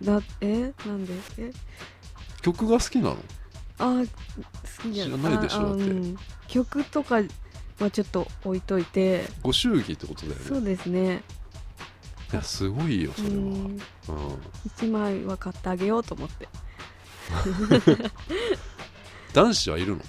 [0.04, 0.73] な、だえ？
[0.86, 1.13] なんで？
[1.38, 1.52] え？
[2.41, 3.17] 曲が好きなの？
[3.80, 5.38] あ好きじゃない。
[5.39, 5.84] でしょだって。
[5.84, 6.17] うん。
[6.47, 7.21] 曲とか
[7.80, 9.26] はちょっと置いといて。
[9.41, 10.45] ご祝儀ってことだよね。
[10.45, 11.23] そうですね。
[12.32, 13.43] いやすごいよそれは、うん。
[13.43, 13.78] うん。
[14.76, 16.47] 1枚は買ってあげようと思って
[19.34, 20.02] 男子はいるの？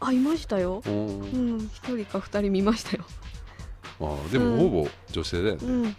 [0.00, 0.76] あいましたよ。
[0.76, 1.34] おー。
[1.34, 3.04] うん1人か2人見ましたよ。
[4.00, 4.58] あーでもうん。
[4.58, 5.82] ほぼ女性だよね、うん。
[5.84, 5.96] うん。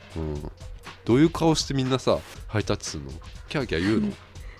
[1.05, 3.11] どういう顔してみんなさハイタッチするの？
[3.49, 4.13] キャーキャー言うの？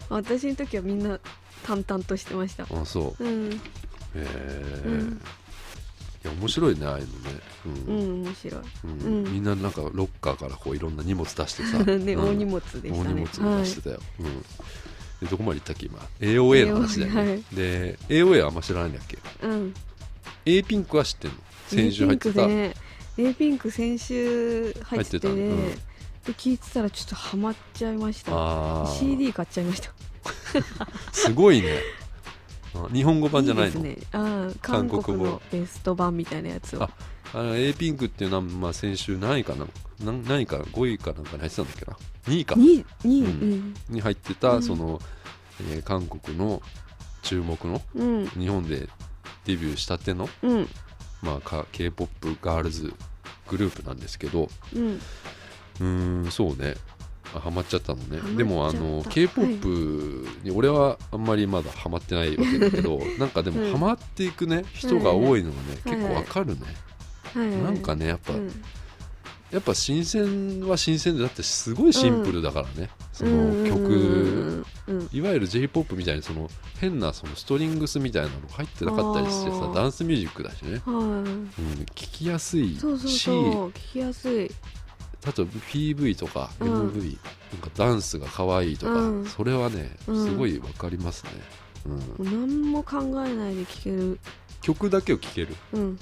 [0.10, 1.20] 私の時はみんな
[1.64, 2.64] 淡々としてました。
[2.64, 3.24] あそう。
[3.24, 3.50] うん。
[3.52, 3.58] へ
[4.16, 5.22] え、うん。
[6.22, 8.62] いや面白いねああいうのね、ううんん面白い。
[8.84, 8.92] うん。
[8.92, 9.32] うん。
[9.32, 12.30] みんななんかロッカーからこういろんな荷物出してさ、 ね、うん。
[12.32, 12.92] 大荷物でしたね。
[12.92, 14.46] 大荷物を出してたよ、うん
[15.22, 17.44] でどこまで行ったっけ今？AOA の話だよね、はい。
[17.56, 19.18] で AOA はあんま知らないんだっけ？
[19.44, 19.74] うん、
[20.46, 21.38] A ピンクは知ってんの？
[21.68, 22.74] 先週入ってた、A ピンクね。
[23.30, 24.94] A ピンク先週入ってて。
[24.94, 25.72] 入ってたうん。
[26.26, 28.86] で聞いてたらちょっとハマっちゃいました。
[28.98, 29.92] CD 買っちゃいました。
[31.12, 31.80] すごいね。
[32.76, 33.80] あ日本語版じゃないの？
[33.80, 34.08] いですね。
[34.12, 35.42] あー韓韓国語。
[35.52, 36.90] ベスト版みたいなやつを
[37.34, 39.66] ああの A ピンクっていうのは、まあ、先週何位かな？
[40.04, 42.56] 何何位か5位かなんかに入ってたんだっけな？2位か。
[42.56, 43.30] ににううん。
[43.52, 43.76] ん。
[43.90, 44.64] に入ってた、うん。
[44.64, 45.00] その、
[45.72, 46.62] えー韓国の
[47.22, 48.28] 注目のうん。
[48.28, 48.88] 日本で
[49.46, 50.68] デビューしたての、うん。
[51.22, 52.94] まあ、か K-POP ガールズ
[53.50, 54.48] グループなんですけど
[55.82, 56.24] うん。
[56.26, 56.76] んそうね。
[57.36, 58.22] あハマっちゃったのね。
[58.38, 63.72] でもあの K-POP に俺はあんまりまだハマってないわけだけど なんかでもうん。
[63.72, 66.00] ハマっていくね人が多いのがね、はいはい。
[66.00, 66.62] 結構わかるね、
[67.34, 67.50] はい。
[67.50, 68.52] はいなんかねやっぱ、うん。
[69.52, 80.96] やっぱ新鮮は新鮮でだってすごいシンプルだからね、その曲、うんうんいわゆる j p o p みたいにその変なそのストリングスみたいなの入ってなかったりしてさダンスミュージックだしね、はい。
[80.96, 84.34] うん、聞きやすいしそうそうそう聞きやすい。
[84.36, 84.52] 例え
[85.26, 86.90] ば PV とかうん。
[86.90, 87.18] MV、
[87.54, 89.26] なんかダンスが可愛いとか、うん。
[89.26, 90.26] それはねうん。
[90.26, 91.32] すごいわかりますね、
[92.20, 92.32] うん。
[92.32, 94.20] 何も考えないで聴ける。
[94.62, 95.56] 曲だけを聴ける。
[95.74, 96.00] うん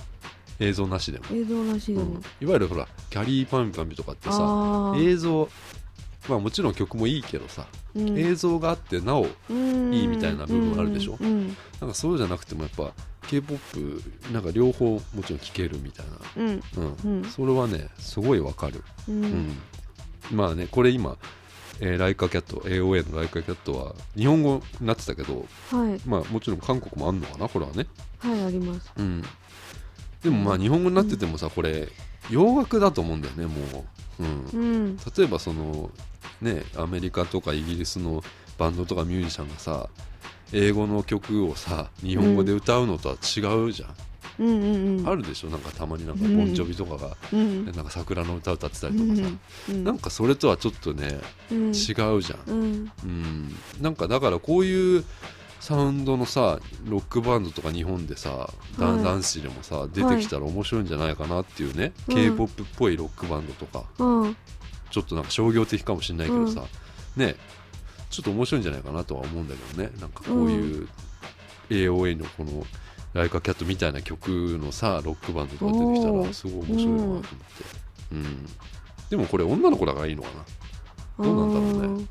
[0.59, 2.05] 映像なしでも、映像なしでも。
[2.05, 2.17] うん。
[2.17, 5.47] いわゆるほらキャリーパンパンとかってさ映像
[6.27, 7.65] まあもちろん曲もいいけどさ、
[7.95, 8.17] うん。
[8.17, 9.93] 映像があってなおうん。
[9.93, 11.17] いいみたいな部分あるでしょ？
[11.19, 11.47] うん。
[11.79, 12.91] なんかそうじゃなくてもやっぱ
[13.27, 16.05] k p o p なんか両方もちろん聴けるみたい
[16.37, 16.47] うん。
[16.47, 16.97] な、うん。
[17.03, 17.23] うん。
[17.25, 19.21] それはねすごいわかる、ううん。
[19.21, 19.57] ん
[20.31, 21.17] まあねこれ今、
[21.79, 26.01] えーライカキャット AOA のライカキャットは日本語になってたけどはい。
[26.05, 27.47] まあもちろん韓国もあんのかな？
[27.47, 27.85] これはね。
[28.19, 28.91] はいあります。
[28.97, 29.23] うん
[30.23, 31.89] でもまあ日本語になっててもさこれ
[32.29, 33.85] 洋楽だと思うんだよねも
[34.19, 34.97] う、うん、うん。
[34.97, 35.91] 例えばその
[36.41, 38.23] ねアメリカとかイギリスの
[38.57, 39.89] バンドとかミュージシャンがさ
[40.53, 43.89] 英語の曲をさ日本語で歌うのとは違うじゃん、
[44.39, 44.47] うん。
[44.47, 45.49] うんうんあるでしょ？
[45.49, 46.37] なんかたまになんかうん。
[46.37, 47.65] ボンジョビとかが、うん。
[47.65, 49.39] なんか桜の歌歌ってたうりとかさ、ん。
[49.69, 49.83] うん。
[49.83, 51.19] なんかそれとはちょっとね
[51.51, 51.67] うん。
[51.67, 52.91] 違うじゃん、うん。
[53.03, 55.03] うん、なんかだからこういう
[55.67, 58.49] サウンドのさロックバンドとか日本でさ
[58.79, 59.03] ダンはい。
[59.03, 63.83] ダンスでもさ出てきたら面白いんじゃないかなっていうね、うん k p o p っぽいロックバンドとか。
[63.99, 64.37] うん。
[64.91, 66.63] ちょっとなんか商業的かもしれないけどさ、
[67.17, 67.35] ね
[68.09, 69.91] ちょっと面白いんじゃないかなとは思うんだけどね。
[69.99, 70.87] なんかこういう
[71.69, 72.65] AOA のこの
[73.11, 77.27] 「ライカキャット」みたいな曲のさロックバンドとか出てきたらすごい面白いなと思って、
[78.13, 78.45] うん、
[79.09, 80.29] でもこれ女の子だからいいのか
[81.17, 81.25] な。
[81.25, 82.05] どうなんだろうね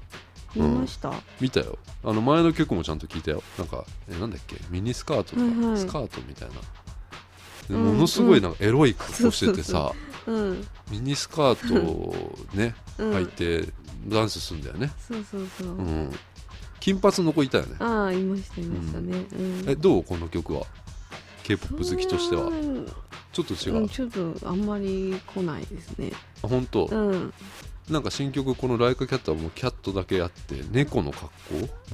[0.62, 1.12] 見ました。
[1.40, 1.78] 見たよ。
[2.04, 3.42] あの前の曲もちゃんと聞いたよ。
[3.58, 4.56] なんかえなんだっけ？
[4.70, 5.78] ミニスカートとか、はいはい。
[5.78, 7.76] スカートみたいな。
[7.78, 9.92] ものすごいなんかエロい格好しててさ、
[10.26, 10.66] うん。
[10.90, 12.14] ミニスカートを
[12.54, 13.12] ねうん。
[13.14, 13.72] 履いて
[14.08, 15.68] ダンスするんだよね、そうそうそう。
[15.68, 16.12] うん。
[16.78, 17.76] 金髪の子いたよね。
[17.80, 19.26] ああいましたいましたね。
[19.32, 19.64] うん。
[19.66, 20.04] えどう？
[20.04, 20.64] この曲は
[21.42, 22.50] ？K p o p 好きとしては。
[23.32, 26.12] ちょっと違う、うんちょっとあんまり来ないですね。
[26.42, 27.34] あ本当、うん
[27.90, 31.30] なんか新曲この「ライカキャット」はもうキャットだけあって猫の格好？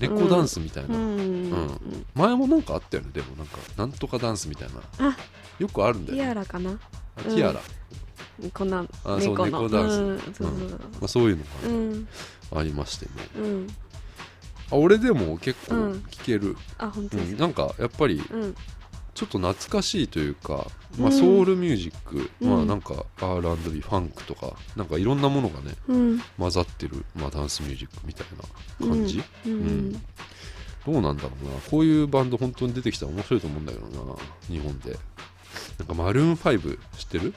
[0.01, 1.03] 猫ダンスみたいな、うん。
[1.03, 2.07] うん。
[2.15, 3.37] 前もなんかあったよねでも。
[3.37, 5.09] なんかなんとかダンスみたいな。
[5.11, 5.17] あ。
[5.59, 6.79] よくあるんだテよ、ね、ィアラかな？
[7.17, 7.61] あティアラ、
[8.55, 8.87] こんな
[9.21, 10.01] そう猫ダンス。
[10.01, 10.19] うん。
[10.19, 12.09] そうそうまあ、そういうのがね、うん。
[12.57, 13.13] ありましてね。
[13.37, 13.67] うん。
[14.71, 16.03] あ俺でも結構うん。
[16.11, 17.37] 聴ける、あ本当うん。
[17.37, 18.55] なんかやっぱりうん
[19.15, 20.67] ちょっと懐かしいというか、
[20.99, 22.51] まあ、うんソウルミュージック、うん。
[22.51, 26.21] まあなんか R&B ファンクとかなんかいろんなものがねうん。
[26.39, 28.27] 混ざってる、まあ、ダンスミュージックみたい
[28.81, 29.53] な感じ、うん。
[29.53, 29.93] うん。
[29.93, 30.01] ど
[30.87, 31.53] うなんだろうな。
[31.71, 34.17] こういうバンド本当に出てきたら面白いと思うんだけどな
[34.49, 34.99] 日本で。
[35.79, 37.35] なんかマルーン5知ってる？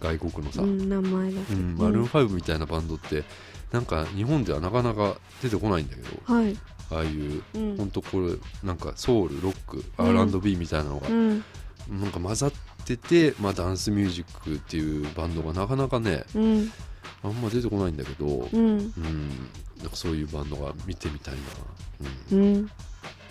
[0.00, 3.24] 外国のさ、うん名前うん、マルーン5みたいなバンドって
[3.72, 6.34] なんか日本ではなかなか出てこないんだけど。
[6.34, 6.56] はい
[6.90, 7.76] ああいううん。
[7.76, 10.18] 本当これなんかソウルロックうん。
[10.20, 11.44] R&B みたいなのがうん。
[11.90, 12.52] なんか混ざっ
[12.84, 16.72] てて、まあ、ダンスミュージックっていうバンドがなかなかねうん。
[17.22, 18.60] あんま出てこないんだけど、うん。
[18.60, 19.28] うん、
[19.78, 21.40] なんかそういうバンドが見てみたいな、
[22.32, 22.38] うん。
[22.38, 22.70] うん。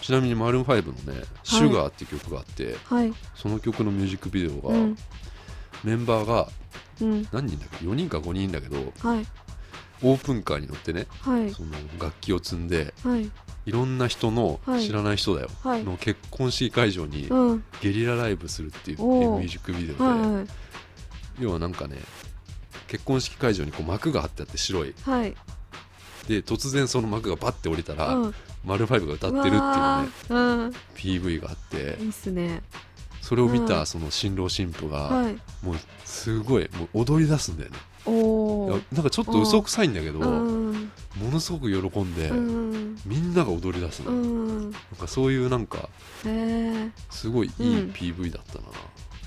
[0.02, 3.14] ちなみにマルーン5のね「シュガーっていう曲があって、はい。
[3.36, 4.98] その曲のミュージックビデオが、うん。
[5.84, 6.50] メンバーが
[7.02, 7.28] うん。
[7.32, 9.26] 何人だっけ？4人か5人だけどはい。
[10.04, 11.52] オープンカーに乗ってねはい。
[11.52, 13.30] その楽器を積んではい
[13.68, 14.88] いろんな人のはい。
[14.88, 15.84] 知らない人だよ、はい。
[15.84, 17.64] の結婚式会場にうん。
[17.82, 19.40] ゲリラライブするっていうおー。
[19.40, 20.48] ミュージックビデオで、はい
[21.44, 21.98] 要はなんかね
[22.88, 24.96] 結婚式会場にこう幕が張ってあって白い。
[25.04, 25.36] はい。
[26.30, 28.34] で突然その幕がバッて降りたら、うん。
[28.64, 30.74] マルーン5が歌ってるっていうねうわー。
[30.96, 31.96] PV があって。
[31.96, 32.64] うんいいっすね。
[33.22, 33.68] それを見うん。
[33.68, 35.34] たその新郎新婦がはい。
[35.62, 35.76] もう
[36.06, 37.78] すごいもう踊り出すんだよね。
[38.06, 38.12] お
[38.92, 40.92] なんかちょっと嘘くさいんだけどうん。
[41.16, 42.98] ものすごく喜んでうん。
[43.06, 45.90] みんなが踊り出すのうなんんかそういうなんか
[47.10, 48.66] すごいいいうん PV だったな。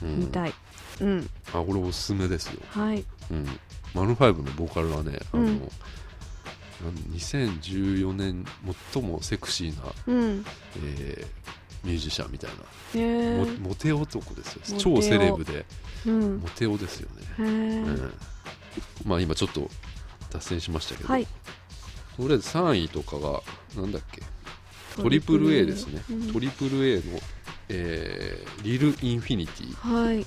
[0.03, 0.21] うん。
[0.21, 0.55] 見たい。
[1.01, 1.31] うん。
[1.49, 2.61] あこれおすすめですよ。
[2.71, 3.05] はい。
[3.31, 3.47] うん。
[3.95, 5.49] マルーン5のボーカルはねあの、うん。
[5.49, 8.45] なん2014年
[8.93, 10.45] 最もセクシーな、うん。
[10.95, 11.51] えー
[11.83, 14.79] ミュージシャンみたいな、モモテ男ですよ。
[14.79, 15.65] 超セレブで
[16.07, 16.37] うん。
[16.37, 18.13] モテ男ですよね、うん
[19.05, 19.69] まあ今ちょっと
[20.31, 21.27] 脱線しましたけど、はい。
[22.17, 23.43] とりあえず3位とかが
[23.77, 24.23] なんだっけ？
[25.01, 26.33] トリプル A ですね、うん。
[26.33, 27.03] トリプル A の、
[27.69, 30.27] えーリル・インフィニティ、はい。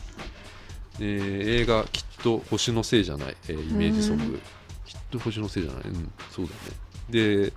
[0.99, 4.41] えー映画「きっと星のせいじゃない」えーイメージソング、うん
[4.85, 5.83] きっと星のせいじゃない？
[5.85, 6.57] うんそうだね。
[7.09, 7.53] で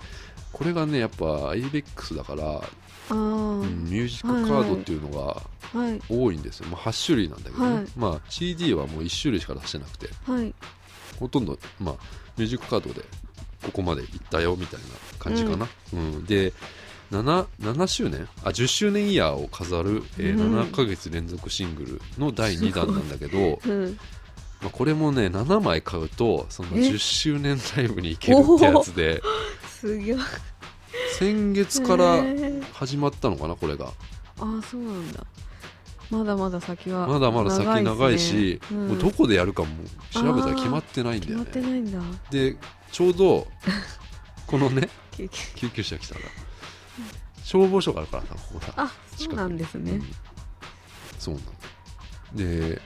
[0.53, 2.63] これがねやっぱ ABEX だから、あ
[3.11, 5.43] あうんミュージックカードっていうのが
[5.81, 7.87] はい多いんですよ、まあ、8種類なんだけどね、はい。
[7.97, 10.09] まあ CD はもう1種類しか出してなくて。
[10.27, 10.55] はい
[11.19, 11.95] ほとんど、まあ、
[12.37, 13.03] ミュージックカードで
[13.63, 14.87] ここまで行ったよみたいな
[15.19, 16.25] 感じかな、うん。
[16.25, 16.53] で
[17.11, 18.29] 7, 7周年？
[18.43, 20.59] あ10周年イヤーを飾る、えーうん。
[20.59, 23.99] 7ヶ月連続シングルの第2弾なんだけど、うん。
[24.61, 29.23] まあ、これもね7枚買うとそのえ？10周年ライブに行けるってやつで。
[29.69, 30.17] すげえ
[31.19, 32.25] 先月から
[32.73, 33.87] 始まったのかなこれが。
[33.87, 33.91] あ
[34.39, 35.25] あそうなんだ
[36.11, 38.59] まだまだ先はまだまだ先長いしね。
[38.71, 38.89] うん。
[38.89, 39.69] もうどこでやるかも
[40.11, 42.01] 調べたら決まってないんだよ決まってねないんだ。
[42.31, 42.57] で
[42.93, 43.47] ちょうど
[44.47, 45.99] このね 救急車。
[45.99, 46.21] 来たら
[47.43, 50.05] 消防署があるからさここさあそうなんですね、うん。
[51.19, 51.47] そうなの
[52.35, 52.81] で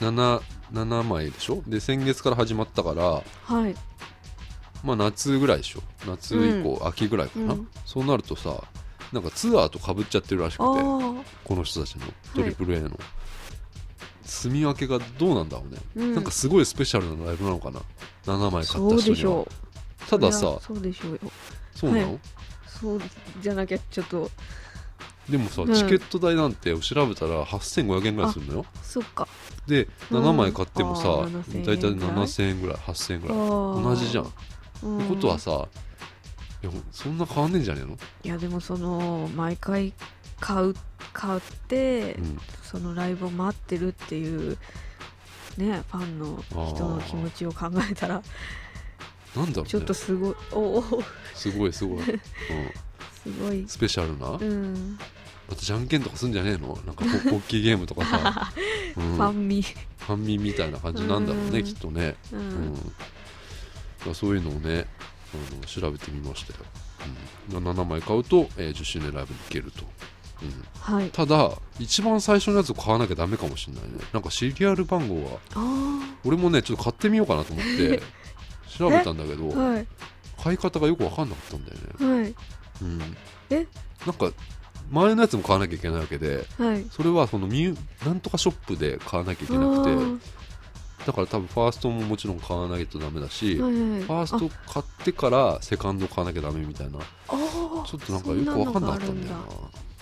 [0.00, 0.40] 7,
[0.72, 1.62] 7枚でしょ？
[1.66, 3.74] で先月から始まったからはい。
[4.82, 5.82] まあ夏ぐらいでしょ？
[6.06, 7.68] 夏以降、秋ぐらいかな、うん。
[7.86, 8.62] そうなるとさ
[9.14, 11.22] なんかツアーとかぶっちゃってるらしくてあこ
[11.54, 12.04] の人たちの
[12.34, 12.90] トリプル a の、
[14.24, 17.80] 住み分けがどうなんだろうね、あ、うん、なんかすごいスペシャルなライブなのかな。
[18.26, 18.98] 7枚買った人には。
[18.98, 20.10] でしょう。
[20.10, 21.18] たださそうでしょうよ。
[21.74, 22.18] そうなの、はい。
[22.66, 23.00] そう
[23.40, 24.30] じゃなきゃちょっと。
[25.28, 25.74] でもさ、うん。
[25.74, 28.66] チケット代なんて調べたら8500円ぐらいするのよ。
[28.82, 29.28] そっか。
[29.68, 30.24] でうん。
[30.24, 33.36] 7枚買ってもさ、あー7000円大体7000円ぐらい8000円ぐらい。
[33.36, 34.34] 同同じじゃん、って
[35.08, 35.68] ことはさ
[36.64, 39.92] いやそんな変わんねえんじゃねえの、いやでもその毎回
[40.40, 40.74] 買う
[41.12, 42.38] 買って、うん。
[42.62, 44.56] そのライブを待ってるっていう
[45.58, 48.22] ねファンの人の気持ちを考えたら
[49.36, 49.70] なんだろうね。
[49.70, 50.84] ちょっとすごいおお
[51.34, 52.20] すごいすごい、 うん、
[53.22, 53.64] すごい。
[53.68, 54.98] スペシャルな、うん。
[55.48, 56.78] またじゃんけんとかすんじゃねえの？
[56.86, 58.52] なんかポッキーゲームとかさ、
[58.96, 61.64] うん、ファンミファンミみたいな感じなんだろうね、うん。
[61.64, 62.48] きっとね、ううん。
[62.70, 62.90] んだか
[64.06, 64.86] らそういうのをね
[65.34, 66.60] あの調べてみましたよ、
[67.50, 69.84] うん、7枚買うと、えー10周年ライブに行けると、
[70.42, 71.10] うん、はい。
[71.10, 73.90] ただ一番最初のやつを買わなきゃダメかもしれないね。
[74.12, 78.02] なんかシリアル番号はあ俺もねちょっと買ってみようかなと思って
[78.78, 79.86] 調べたんだけどあはい。
[80.42, 81.78] 買い方がよく分かんなかったんだよ
[82.08, 82.34] ね、はい。
[82.82, 83.16] うん、
[83.50, 83.66] え？
[84.06, 84.32] なんか
[84.90, 86.84] 前のやつも買わなきゃいけないわけではい。
[86.90, 89.90] それはそのミュなんとかショップで買わなきゃいけなくて
[91.06, 93.90] だから多分ファーストももちろん買わないとダメだし、はいはい。
[93.90, 96.98] はいファースト買ってからセカンド買わなきゃダメみたいな。
[96.98, 99.44] ちょっとなんかよく分かんなかったんだよな。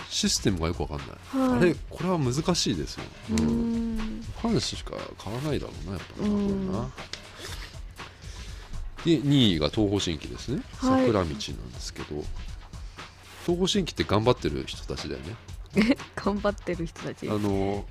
[0.09, 1.59] システムがよく分かんない、はい。
[1.59, 3.97] あれこれは難しいですよ、ううん。
[3.97, 6.23] んファンしか買わないだろうなやっぱ。
[6.23, 6.91] なこ
[9.05, 10.63] うで2位が東方神起ですね。
[10.77, 11.07] はい。
[11.07, 11.37] 桜道なんで
[11.81, 12.25] すけど、
[13.47, 15.37] 東方神起って頑張ってる人たちだよね。
[16.15, 17.29] 頑張ってる人たち。
[17.29, 17.85] あの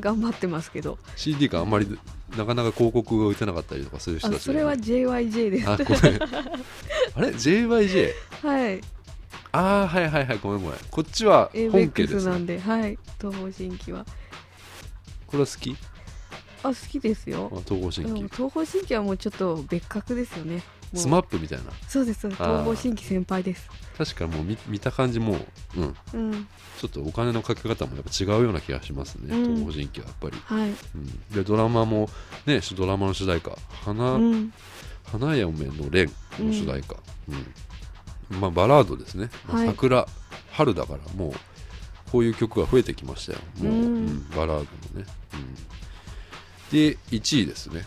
[0.00, 0.98] 頑張ってますけど。
[1.16, 1.98] CD があんまり
[2.36, 5.68] なかなか広告が打てなかったりとかする人たちそれは JYJ です。
[5.70, 6.22] あごめん。
[7.14, 8.80] あれ？JYJ はい。
[9.52, 10.38] ああはいはいはい。
[10.42, 10.78] ごめんごめん。
[10.90, 12.32] こっちは本家ですね。
[12.32, 12.98] なんではい。
[13.20, 14.04] 東方神起は。
[15.26, 15.76] これは好き？
[16.66, 17.50] あ好きですよ。
[17.52, 18.36] あ東方神起。
[18.36, 20.62] 東方神起はもうちょっと別格ですよね。
[20.94, 21.64] スマップみたいな。
[21.88, 23.68] そうです東方神起先輩です。
[23.98, 25.38] 確かもう見見た感じもう、
[25.78, 26.48] うん、うん。
[26.78, 29.56] ちょっとお金のかけ方もやっぱ違うような気がしますね、うん。
[29.56, 30.68] 東方神起はやっぱり、はい。
[30.68, 32.08] うん、でドラマも
[32.46, 34.52] ねドラマの主題歌「花,、うん。
[35.04, 36.96] 花嫁の蓮」の主題歌、
[38.30, 38.40] うん。
[38.40, 39.66] まあバラードですね、まあはい。
[39.68, 40.06] 桜
[40.52, 41.32] 春だからもう
[42.10, 43.38] こういう曲が増えてきましたよ。
[43.58, 43.82] もう、うん。
[43.82, 44.28] うん。
[44.30, 45.06] バラードのね、うん、
[46.70, 47.86] で1位ですね。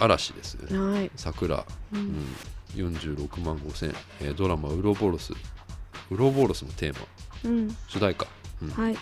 [0.00, 0.78] 嵐ですね。
[0.78, 1.10] はい。
[1.16, 2.00] 桜、ううん。
[2.00, 2.26] ん、
[2.76, 5.32] 46万5千、えードラマ「ウロボロス」
[6.10, 7.50] ウロボロスのテーマ。
[7.50, 7.76] うん。
[7.88, 8.26] 主題歌、
[8.62, 8.70] うん。
[8.70, 8.96] はい。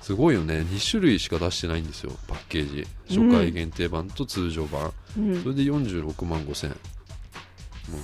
[0.00, 0.60] すごいよね。
[0.60, 2.12] 2種類しか出してないんですよ。
[2.28, 2.86] パッケージ。
[3.08, 5.42] 初回限定版と通常版、うん。
[5.42, 6.70] それで46万5千。
[6.70, 6.76] も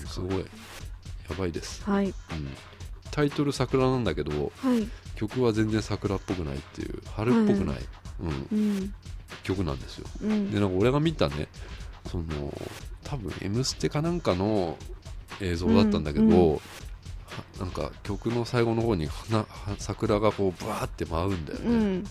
[0.02, 0.38] うすごい。
[0.40, 0.44] や
[1.38, 2.08] ばいです、はい。
[2.08, 2.14] うん、
[3.10, 4.86] タイトル桜なんだけどはい。
[5.16, 7.02] 曲は全然桜っぽくないっていう。
[7.16, 7.78] 春っぽくない、
[8.20, 8.94] うん、うん
[9.42, 10.06] 曲なんですよ。
[10.22, 10.50] うん。
[10.50, 11.48] でなんか俺が見たね
[12.10, 12.24] その
[13.02, 14.76] 多分「M ステ」かなんかの
[15.40, 16.32] 映像だったんだけど、うん。
[16.32, 16.60] うは
[17.58, 19.46] なんか曲の最後の方に花は
[19.78, 22.04] 桜がこうバーって舞うんだよね、うん。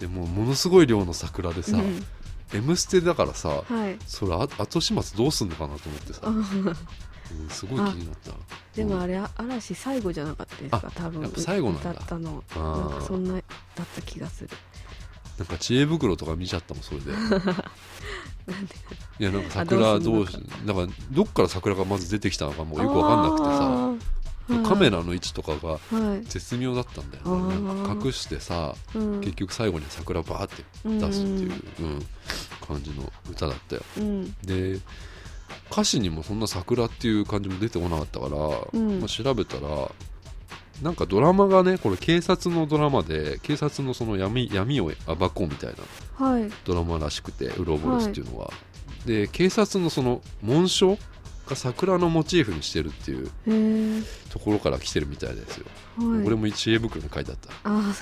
[0.00, 2.04] でもうものすごい量の桜でさ「うん。
[2.52, 3.98] M ステ」だからさはい。
[4.06, 6.76] それあ後始末どうすんのかなと思ってさ、あうん
[7.48, 8.32] すごい気になった。
[8.76, 10.82] でもあれ嵐最後じゃなかったですか？
[10.84, 11.32] あ多分。
[11.36, 11.90] 最後なんだ。
[11.90, 12.32] 歌ったの。
[12.32, 12.42] なん
[13.00, 13.42] かそんなだっ
[13.94, 14.50] た気がする
[15.38, 17.12] なんか知恵袋とか見ちゃったもんそれで。
[19.18, 20.34] いやなんか桜どうし
[20.66, 24.14] なんかどっから桜がまず出てきたのかもうよくわかんなくてさ。
[24.68, 25.78] カメラの位置とかがは
[26.16, 26.24] い。
[26.24, 27.54] 絶妙だったんだよね。
[27.84, 29.20] なんか隠してさうん。
[29.20, 32.06] 結局最後に桜バーって出すっていう、うん
[32.66, 33.82] 感じの歌だったよ。
[33.98, 34.34] うん。
[34.42, 34.78] で
[35.70, 38.36] 歌詞にもそんな桜っていう感じも出てこなかったから、
[38.72, 39.00] うん。
[39.00, 39.90] まあ、調べたら
[40.82, 45.74] なんかドラマがねこれ警察のドラマで警察のその闇闇を暴こうみたい
[46.18, 46.50] なはい。
[46.64, 48.52] ドラマらしくてウロボロスっていうのは、
[49.06, 50.98] で警察のその紋章
[51.46, 55.66] が桜のモチーフにしてるっていうところから来てるみたいですよ、
[55.98, 56.26] はい。
[56.26, 57.50] 俺も知恵袋に書いてあった。
[57.64, 57.94] あ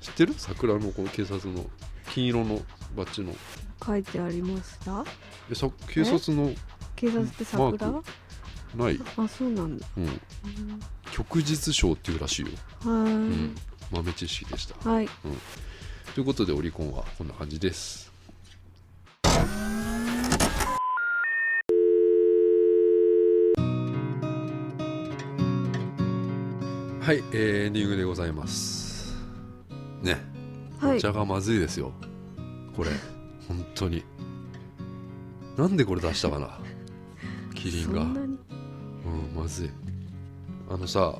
[0.00, 0.34] 知ってる？
[0.36, 1.64] 桜のこの警察の
[2.12, 2.60] 金色の
[2.96, 3.32] バッジの。
[3.32, 3.36] ー
[3.84, 5.04] 書いてありました。
[5.50, 6.52] えさ警察の
[6.96, 7.86] 警察って桜？
[7.90, 8.02] マ
[8.76, 9.86] ない、あそうなんだ。
[9.96, 10.20] うん、うん
[11.12, 12.48] 旭日賞っていうらしいよ、
[12.84, 13.54] はい、うん、
[13.90, 14.90] 豆知識でした。
[14.90, 15.08] はい。
[16.14, 18.10] ということでオリコンはこんな感じです。
[27.10, 29.16] はい、えーエンディングでございます。
[30.00, 30.16] ね。
[30.78, 30.98] はい。
[30.98, 31.92] お茶がまずいですよ。
[32.76, 32.90] これ。
[33.48, 34.04] 本当に。
[35.56, 36.58] なんでこれ出したかな。
[37.54, 38.02] キリンが。
[38.02, 38.38] そんなに
[39.04, 39.70] うんまずい。
[40.68, 41.16] あのさ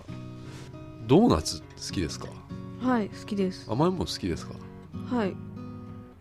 [1.07, 2.28] ドーナツ好きですか？
[2.81, 3.66] はい好きです。
[3.68, 4.55] 甘いもの好きですか？
[5.14, 5.35] はい。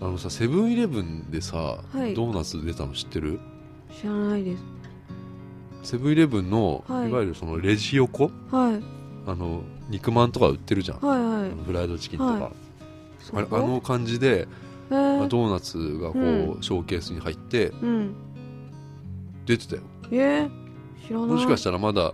[0.02, 1.58] あのさセブンイレブンでさ、
[1.94, 2.14] はい。
[2.14, 3.40] ドーナツ出たの知ってる？
[4.00, 4.64] 知らないです。
[5.84, 7.10] セブンイレブンの、はい。
[7.10, 8.32] い、わゆるそのレジ横？
[8.50, 8.84] はい。
[9.28, 12.52] あの肉まんとか売ってるじゃん、はいはあのフライドチキンとか、は
[13.34, 14.48] あれあの感じで、
[14.90, 15.28] えー。
[15.28, 16.62] ドーナツがこう、うん。
[16.62, 18.16] ショーケースに入ってうん。
[19.46, 19.82] 出てたよ。
[20.12, 20.50] えー、
[21.12, 22.14] もしかしたらまだ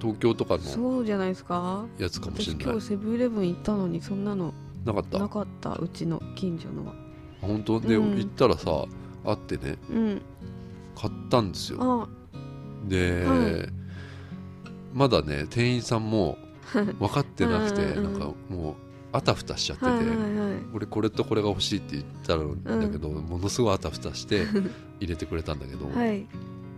[0.00, 1.84] 東京とかのそうじゃないですか。
[1.98, 2.64] やつかもしれない。
[2.64, 5.18] 私今日セブンイレブン行ったのにそんなのなかった？
[5.18, 6.94] なかったうちの近所のは。
[7.42, 7.80] 本当？
[7.80, 8.16] で、うん。
[8.16, 8.86] 行ったらさ
[9.24, 10.22] あってねうん。
[10.96, 11.78] 買ったんですよ。
[11.82, 12.08] あ。
[12.88, 13.68] で、はい。
[14.94, 16.38] まだね店員さんも
[16.72, 18.12] 分かってなくてうんうんうん。
[18.12, 18.74] なんかもう
[19.12, 20.20] あたふたしちゃってて、はいはいはい
[20.72, 24.46] 俺これとこれが欲しいって言ったんだけど、ものすごいあたふたして
[25.00, 26.26] 入れてくれたんだけど、はい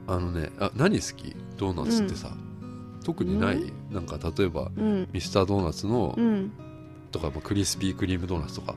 [0.07, 1.35] あのねあ何好き？
[1.57, 2.31] ドーナツってさ、
[3.05, 5.09] 特にない、なんか例えばうん。
[5.13, 6.53] ミスタードーナツの、うん。
[7.11, 8.75] とかまあクリスピークリームドーナツとか。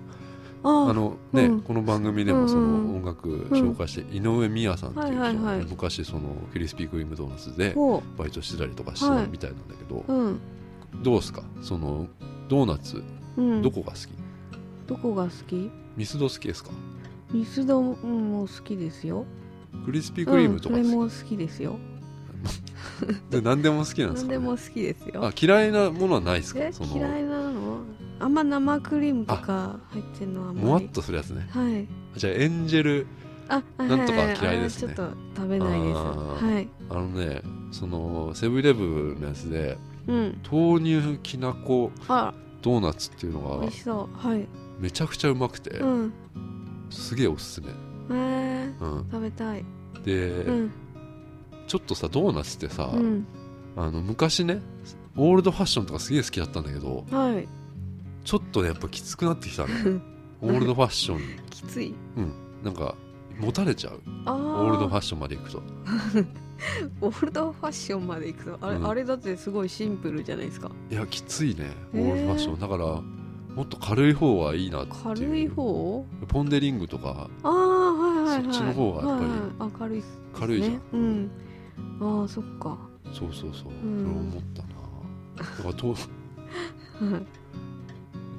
[0.63, 1.61] ああのね、うん。
[1.61, 2.95] この番組でもそのうんうん。
[2.97, 5.65] 音楽紹介して、井上美也さんっていう人がね、はいはいはい。
[5.67, 6.21] 昔その
[6.51, 10.39] クリスピークリームドーナツでほバイトしてたりとかしてたみたいなんだけど、ううん。
[11.03, 11.43] どうですか？
[11.61, 12.07] その
[12.49, 13.03] ドーナツ
[13.37, 13.61] うん。
[13.61, 14.07] どこが好き、
[14.87, 15.69] どこが好き？
[15.97, 16.71] ミスド好きですか？
[17.31, 19.25] ミスドも好きですよ
[19.85, 21.77] クリスピークリームとかうん、も好きですよ。
[23.29, 25.25] で何でも好きなんですか、ね、何でも好きですよ。
[25.25, 26.59] あ嫌いなものはないですか？
[26.59, 27.79] 嫌いなの？
[28.19, 31.47] あんま生クリームとか入ってるのはもわっとするやつね。
[31.49, 31.87] はい。
[32.17, 33.07] じゃあエンジェル
[33.49, 34.93] あなんとか嫌いですね。
[34.93, 35.95] あちょっと食べないです。
[35.95, 36.67] はい。
[36.89, 39.77] あのねそのセブンイレブンのやつで
[40.07, 40.41] うん。
[40.49, 42.33] 豆乳きなこあ。
[42.61, 44.27] ドーナツっていうのが美味しそう。
[44.27, 44.47] はい。
[44.79, 46.13] めちゃくちゃうまくて、うん。
[46.89, 47.67] すげえおすすめ、
[48.09, 49.65] えー、うん、食べたい。
[50.03, 50.71] で、うん。
[51.67, 53.25] ちょっとさドーナツってさ、うん。
[53.75, 54.61] あの昔ね
[55.17, 57.47] オールドファッションとかすげえ好きだったんだけどはい。
[58.23, 59.67] ちょっとねやっぱきつくなってきたの
[60.41, 61.93] オールドファッションきつい。
[62.17, 62.31] うん。
[62.63, 62.95] なんか
[63.39, 64.01] 持たれちゃう。
[64.25, 65.61] オールドファッションまでいくと。
[67.01, 68.57] オールドファッションまで行くと。
[68.61, 68.87] あれ,、うん。
[68.87, 70.71] あれだってすごいシンプルじゃないですか。
[70.89, 72.59] いやきついねオールドファッション。
[72.59, 73.01] だから
[73.55, 75.03] もっと軽い方がいいなっていう。
[75.03, 76.05] 軽い方？
[76.27, 77.29] ポン・デ・リングとか。
[77.43, 78.43] ああはいはいはい。
[78.43, 79.49] そっちの方がやっぱりはいはい。
[79.59, 80.11] あ軽いっすね。
[80.33, 80.81] 軽いじゃん。
[80.91, 81.31] うん
[82.01, 82.77] ああそっか。
[83.13, 84.03] そうそうそう、うん。
[84.03, 84.67] それ思ったな。
[85.37, 85.97] だからと はい。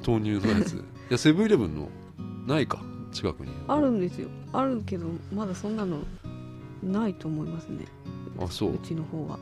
[0.07, 0.75] 豆乳のやつ。
[0.77, 1.89] いやセブンイレブンの
[2.47, 2.83] ないか。
[3.11, 3.53] 近くに。
[3.69, 4.29] あるんですよ。
[4.53, 5.99] あるけどまだそんなの
[6.83, 7.87] ないと思いますね。
[8.39, 8.75] あそう。
[8.75, 9.39] うちの方は。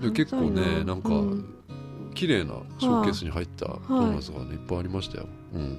[0.00, 1.54] で結構ねなんか、うん
[2.18, 5.78] 綺麗なショーケースに入ったドーナツがね、い、っぱいありましたよ、うん、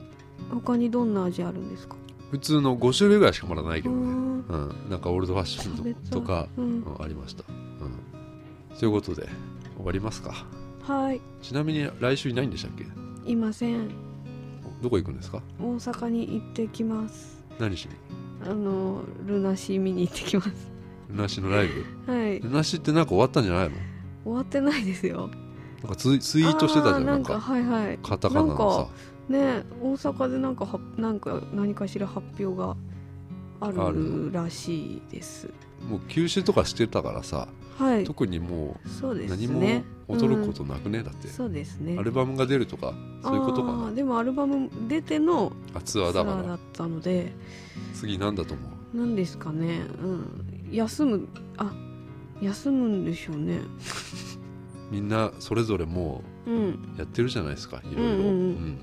[0.51, 1.97] 他にどんな味あるんですか？
[2.31, 4.39] 普通の5種類ぐらいしかまだないけどね、ううん。
[4.87, 6.83] ん、なんかオールドファッションとか、うん。
[6.83, 9.27] うんありました、うん、ということで
[9.75, 10.45] 終わりますか。
[10.83, 11.19] はい。
[11.41, 12.85] ちなみに来週いないんでしたっけ？
[13.29, 13.89] いません。
[14.81, 15.41] どこ行くんですか？
[15.59, 17.43] 大阪に行ってきます。
[17.59, 17.91] 何しに？
[18.49, 20.49] あのルナシー見に行ってきます。
[21.09, 21.67] ルナシのライ
[22.05, 22.13] ブ？
[22.13, 22.39] はい。
[22.39, 23.75] ルナシってなんか終わったんじゃないの？
[24.23, 25.29] 終わってないですよ
[25.81, 27.39] なんかツイツイートしてたじゃんなんかか。
[27.39, 27.99] はいはい。
[28.03, 28.87] カタカナのさ。
[29.29, 32.75] ね大阪でなんかはなんか何かしら発表が
[33.61, 34.27] あある。
[34.27, 35.49] るらしいです。
[35.87, 38.03] もう休止とかしてたからさはい。
[38.03, 41.27] 特にもそう何もね驚くことなくね、だって。
[41.29, 41.95] そうですね。
[41.97, 43.91] アルバムが出るとかそういうことかな。
[43.91, 46.55] でもアルバム出てのあツアーだから。
[46.55, 47.31] ったので。
[47.93, 48.63] 次なんだと思
[48.93, 48.97] う？
[48.97, 49.81] 何ですかね。
[50.01, 50.69] うん。
[50.71, 51.27] 休む
[51.57, 51.71] あ
[52.41, 53.59] 休むんでしょうね
[54.91, 56.55] みんなそれぞれもうん。
[56.55, 58.27] うやってるじゃないですかいろいろ、うんうんうん。
[58.27, 58.77] うん。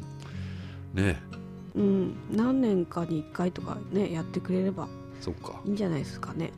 [0.94, 1.20] ね。
[1.74, 2.14] えうん。
[2.32, 4.88] 何年かに1回とかねやってくれれば
[5.20, 5.60] そっか。
[5.64, 6.52] いいんじゃないですかね。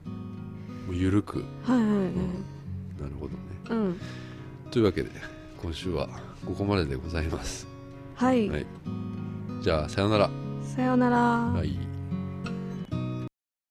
[0.86, 1.38] もう緩く。
[1.64, 1.96] はいはいはい。
[1.96, 3.38] なるほどね。
[3.70, 4.00] うん。
[4.70, 5.10] というわけで
[5.62, 6.08] 今週は
[6.44, 7.66] ここまででございます。
[8.14, 8.66] はい、はい。
[9.62, 10.30] じゃあさよなら。
[10.62, 11.87] さようなら、はい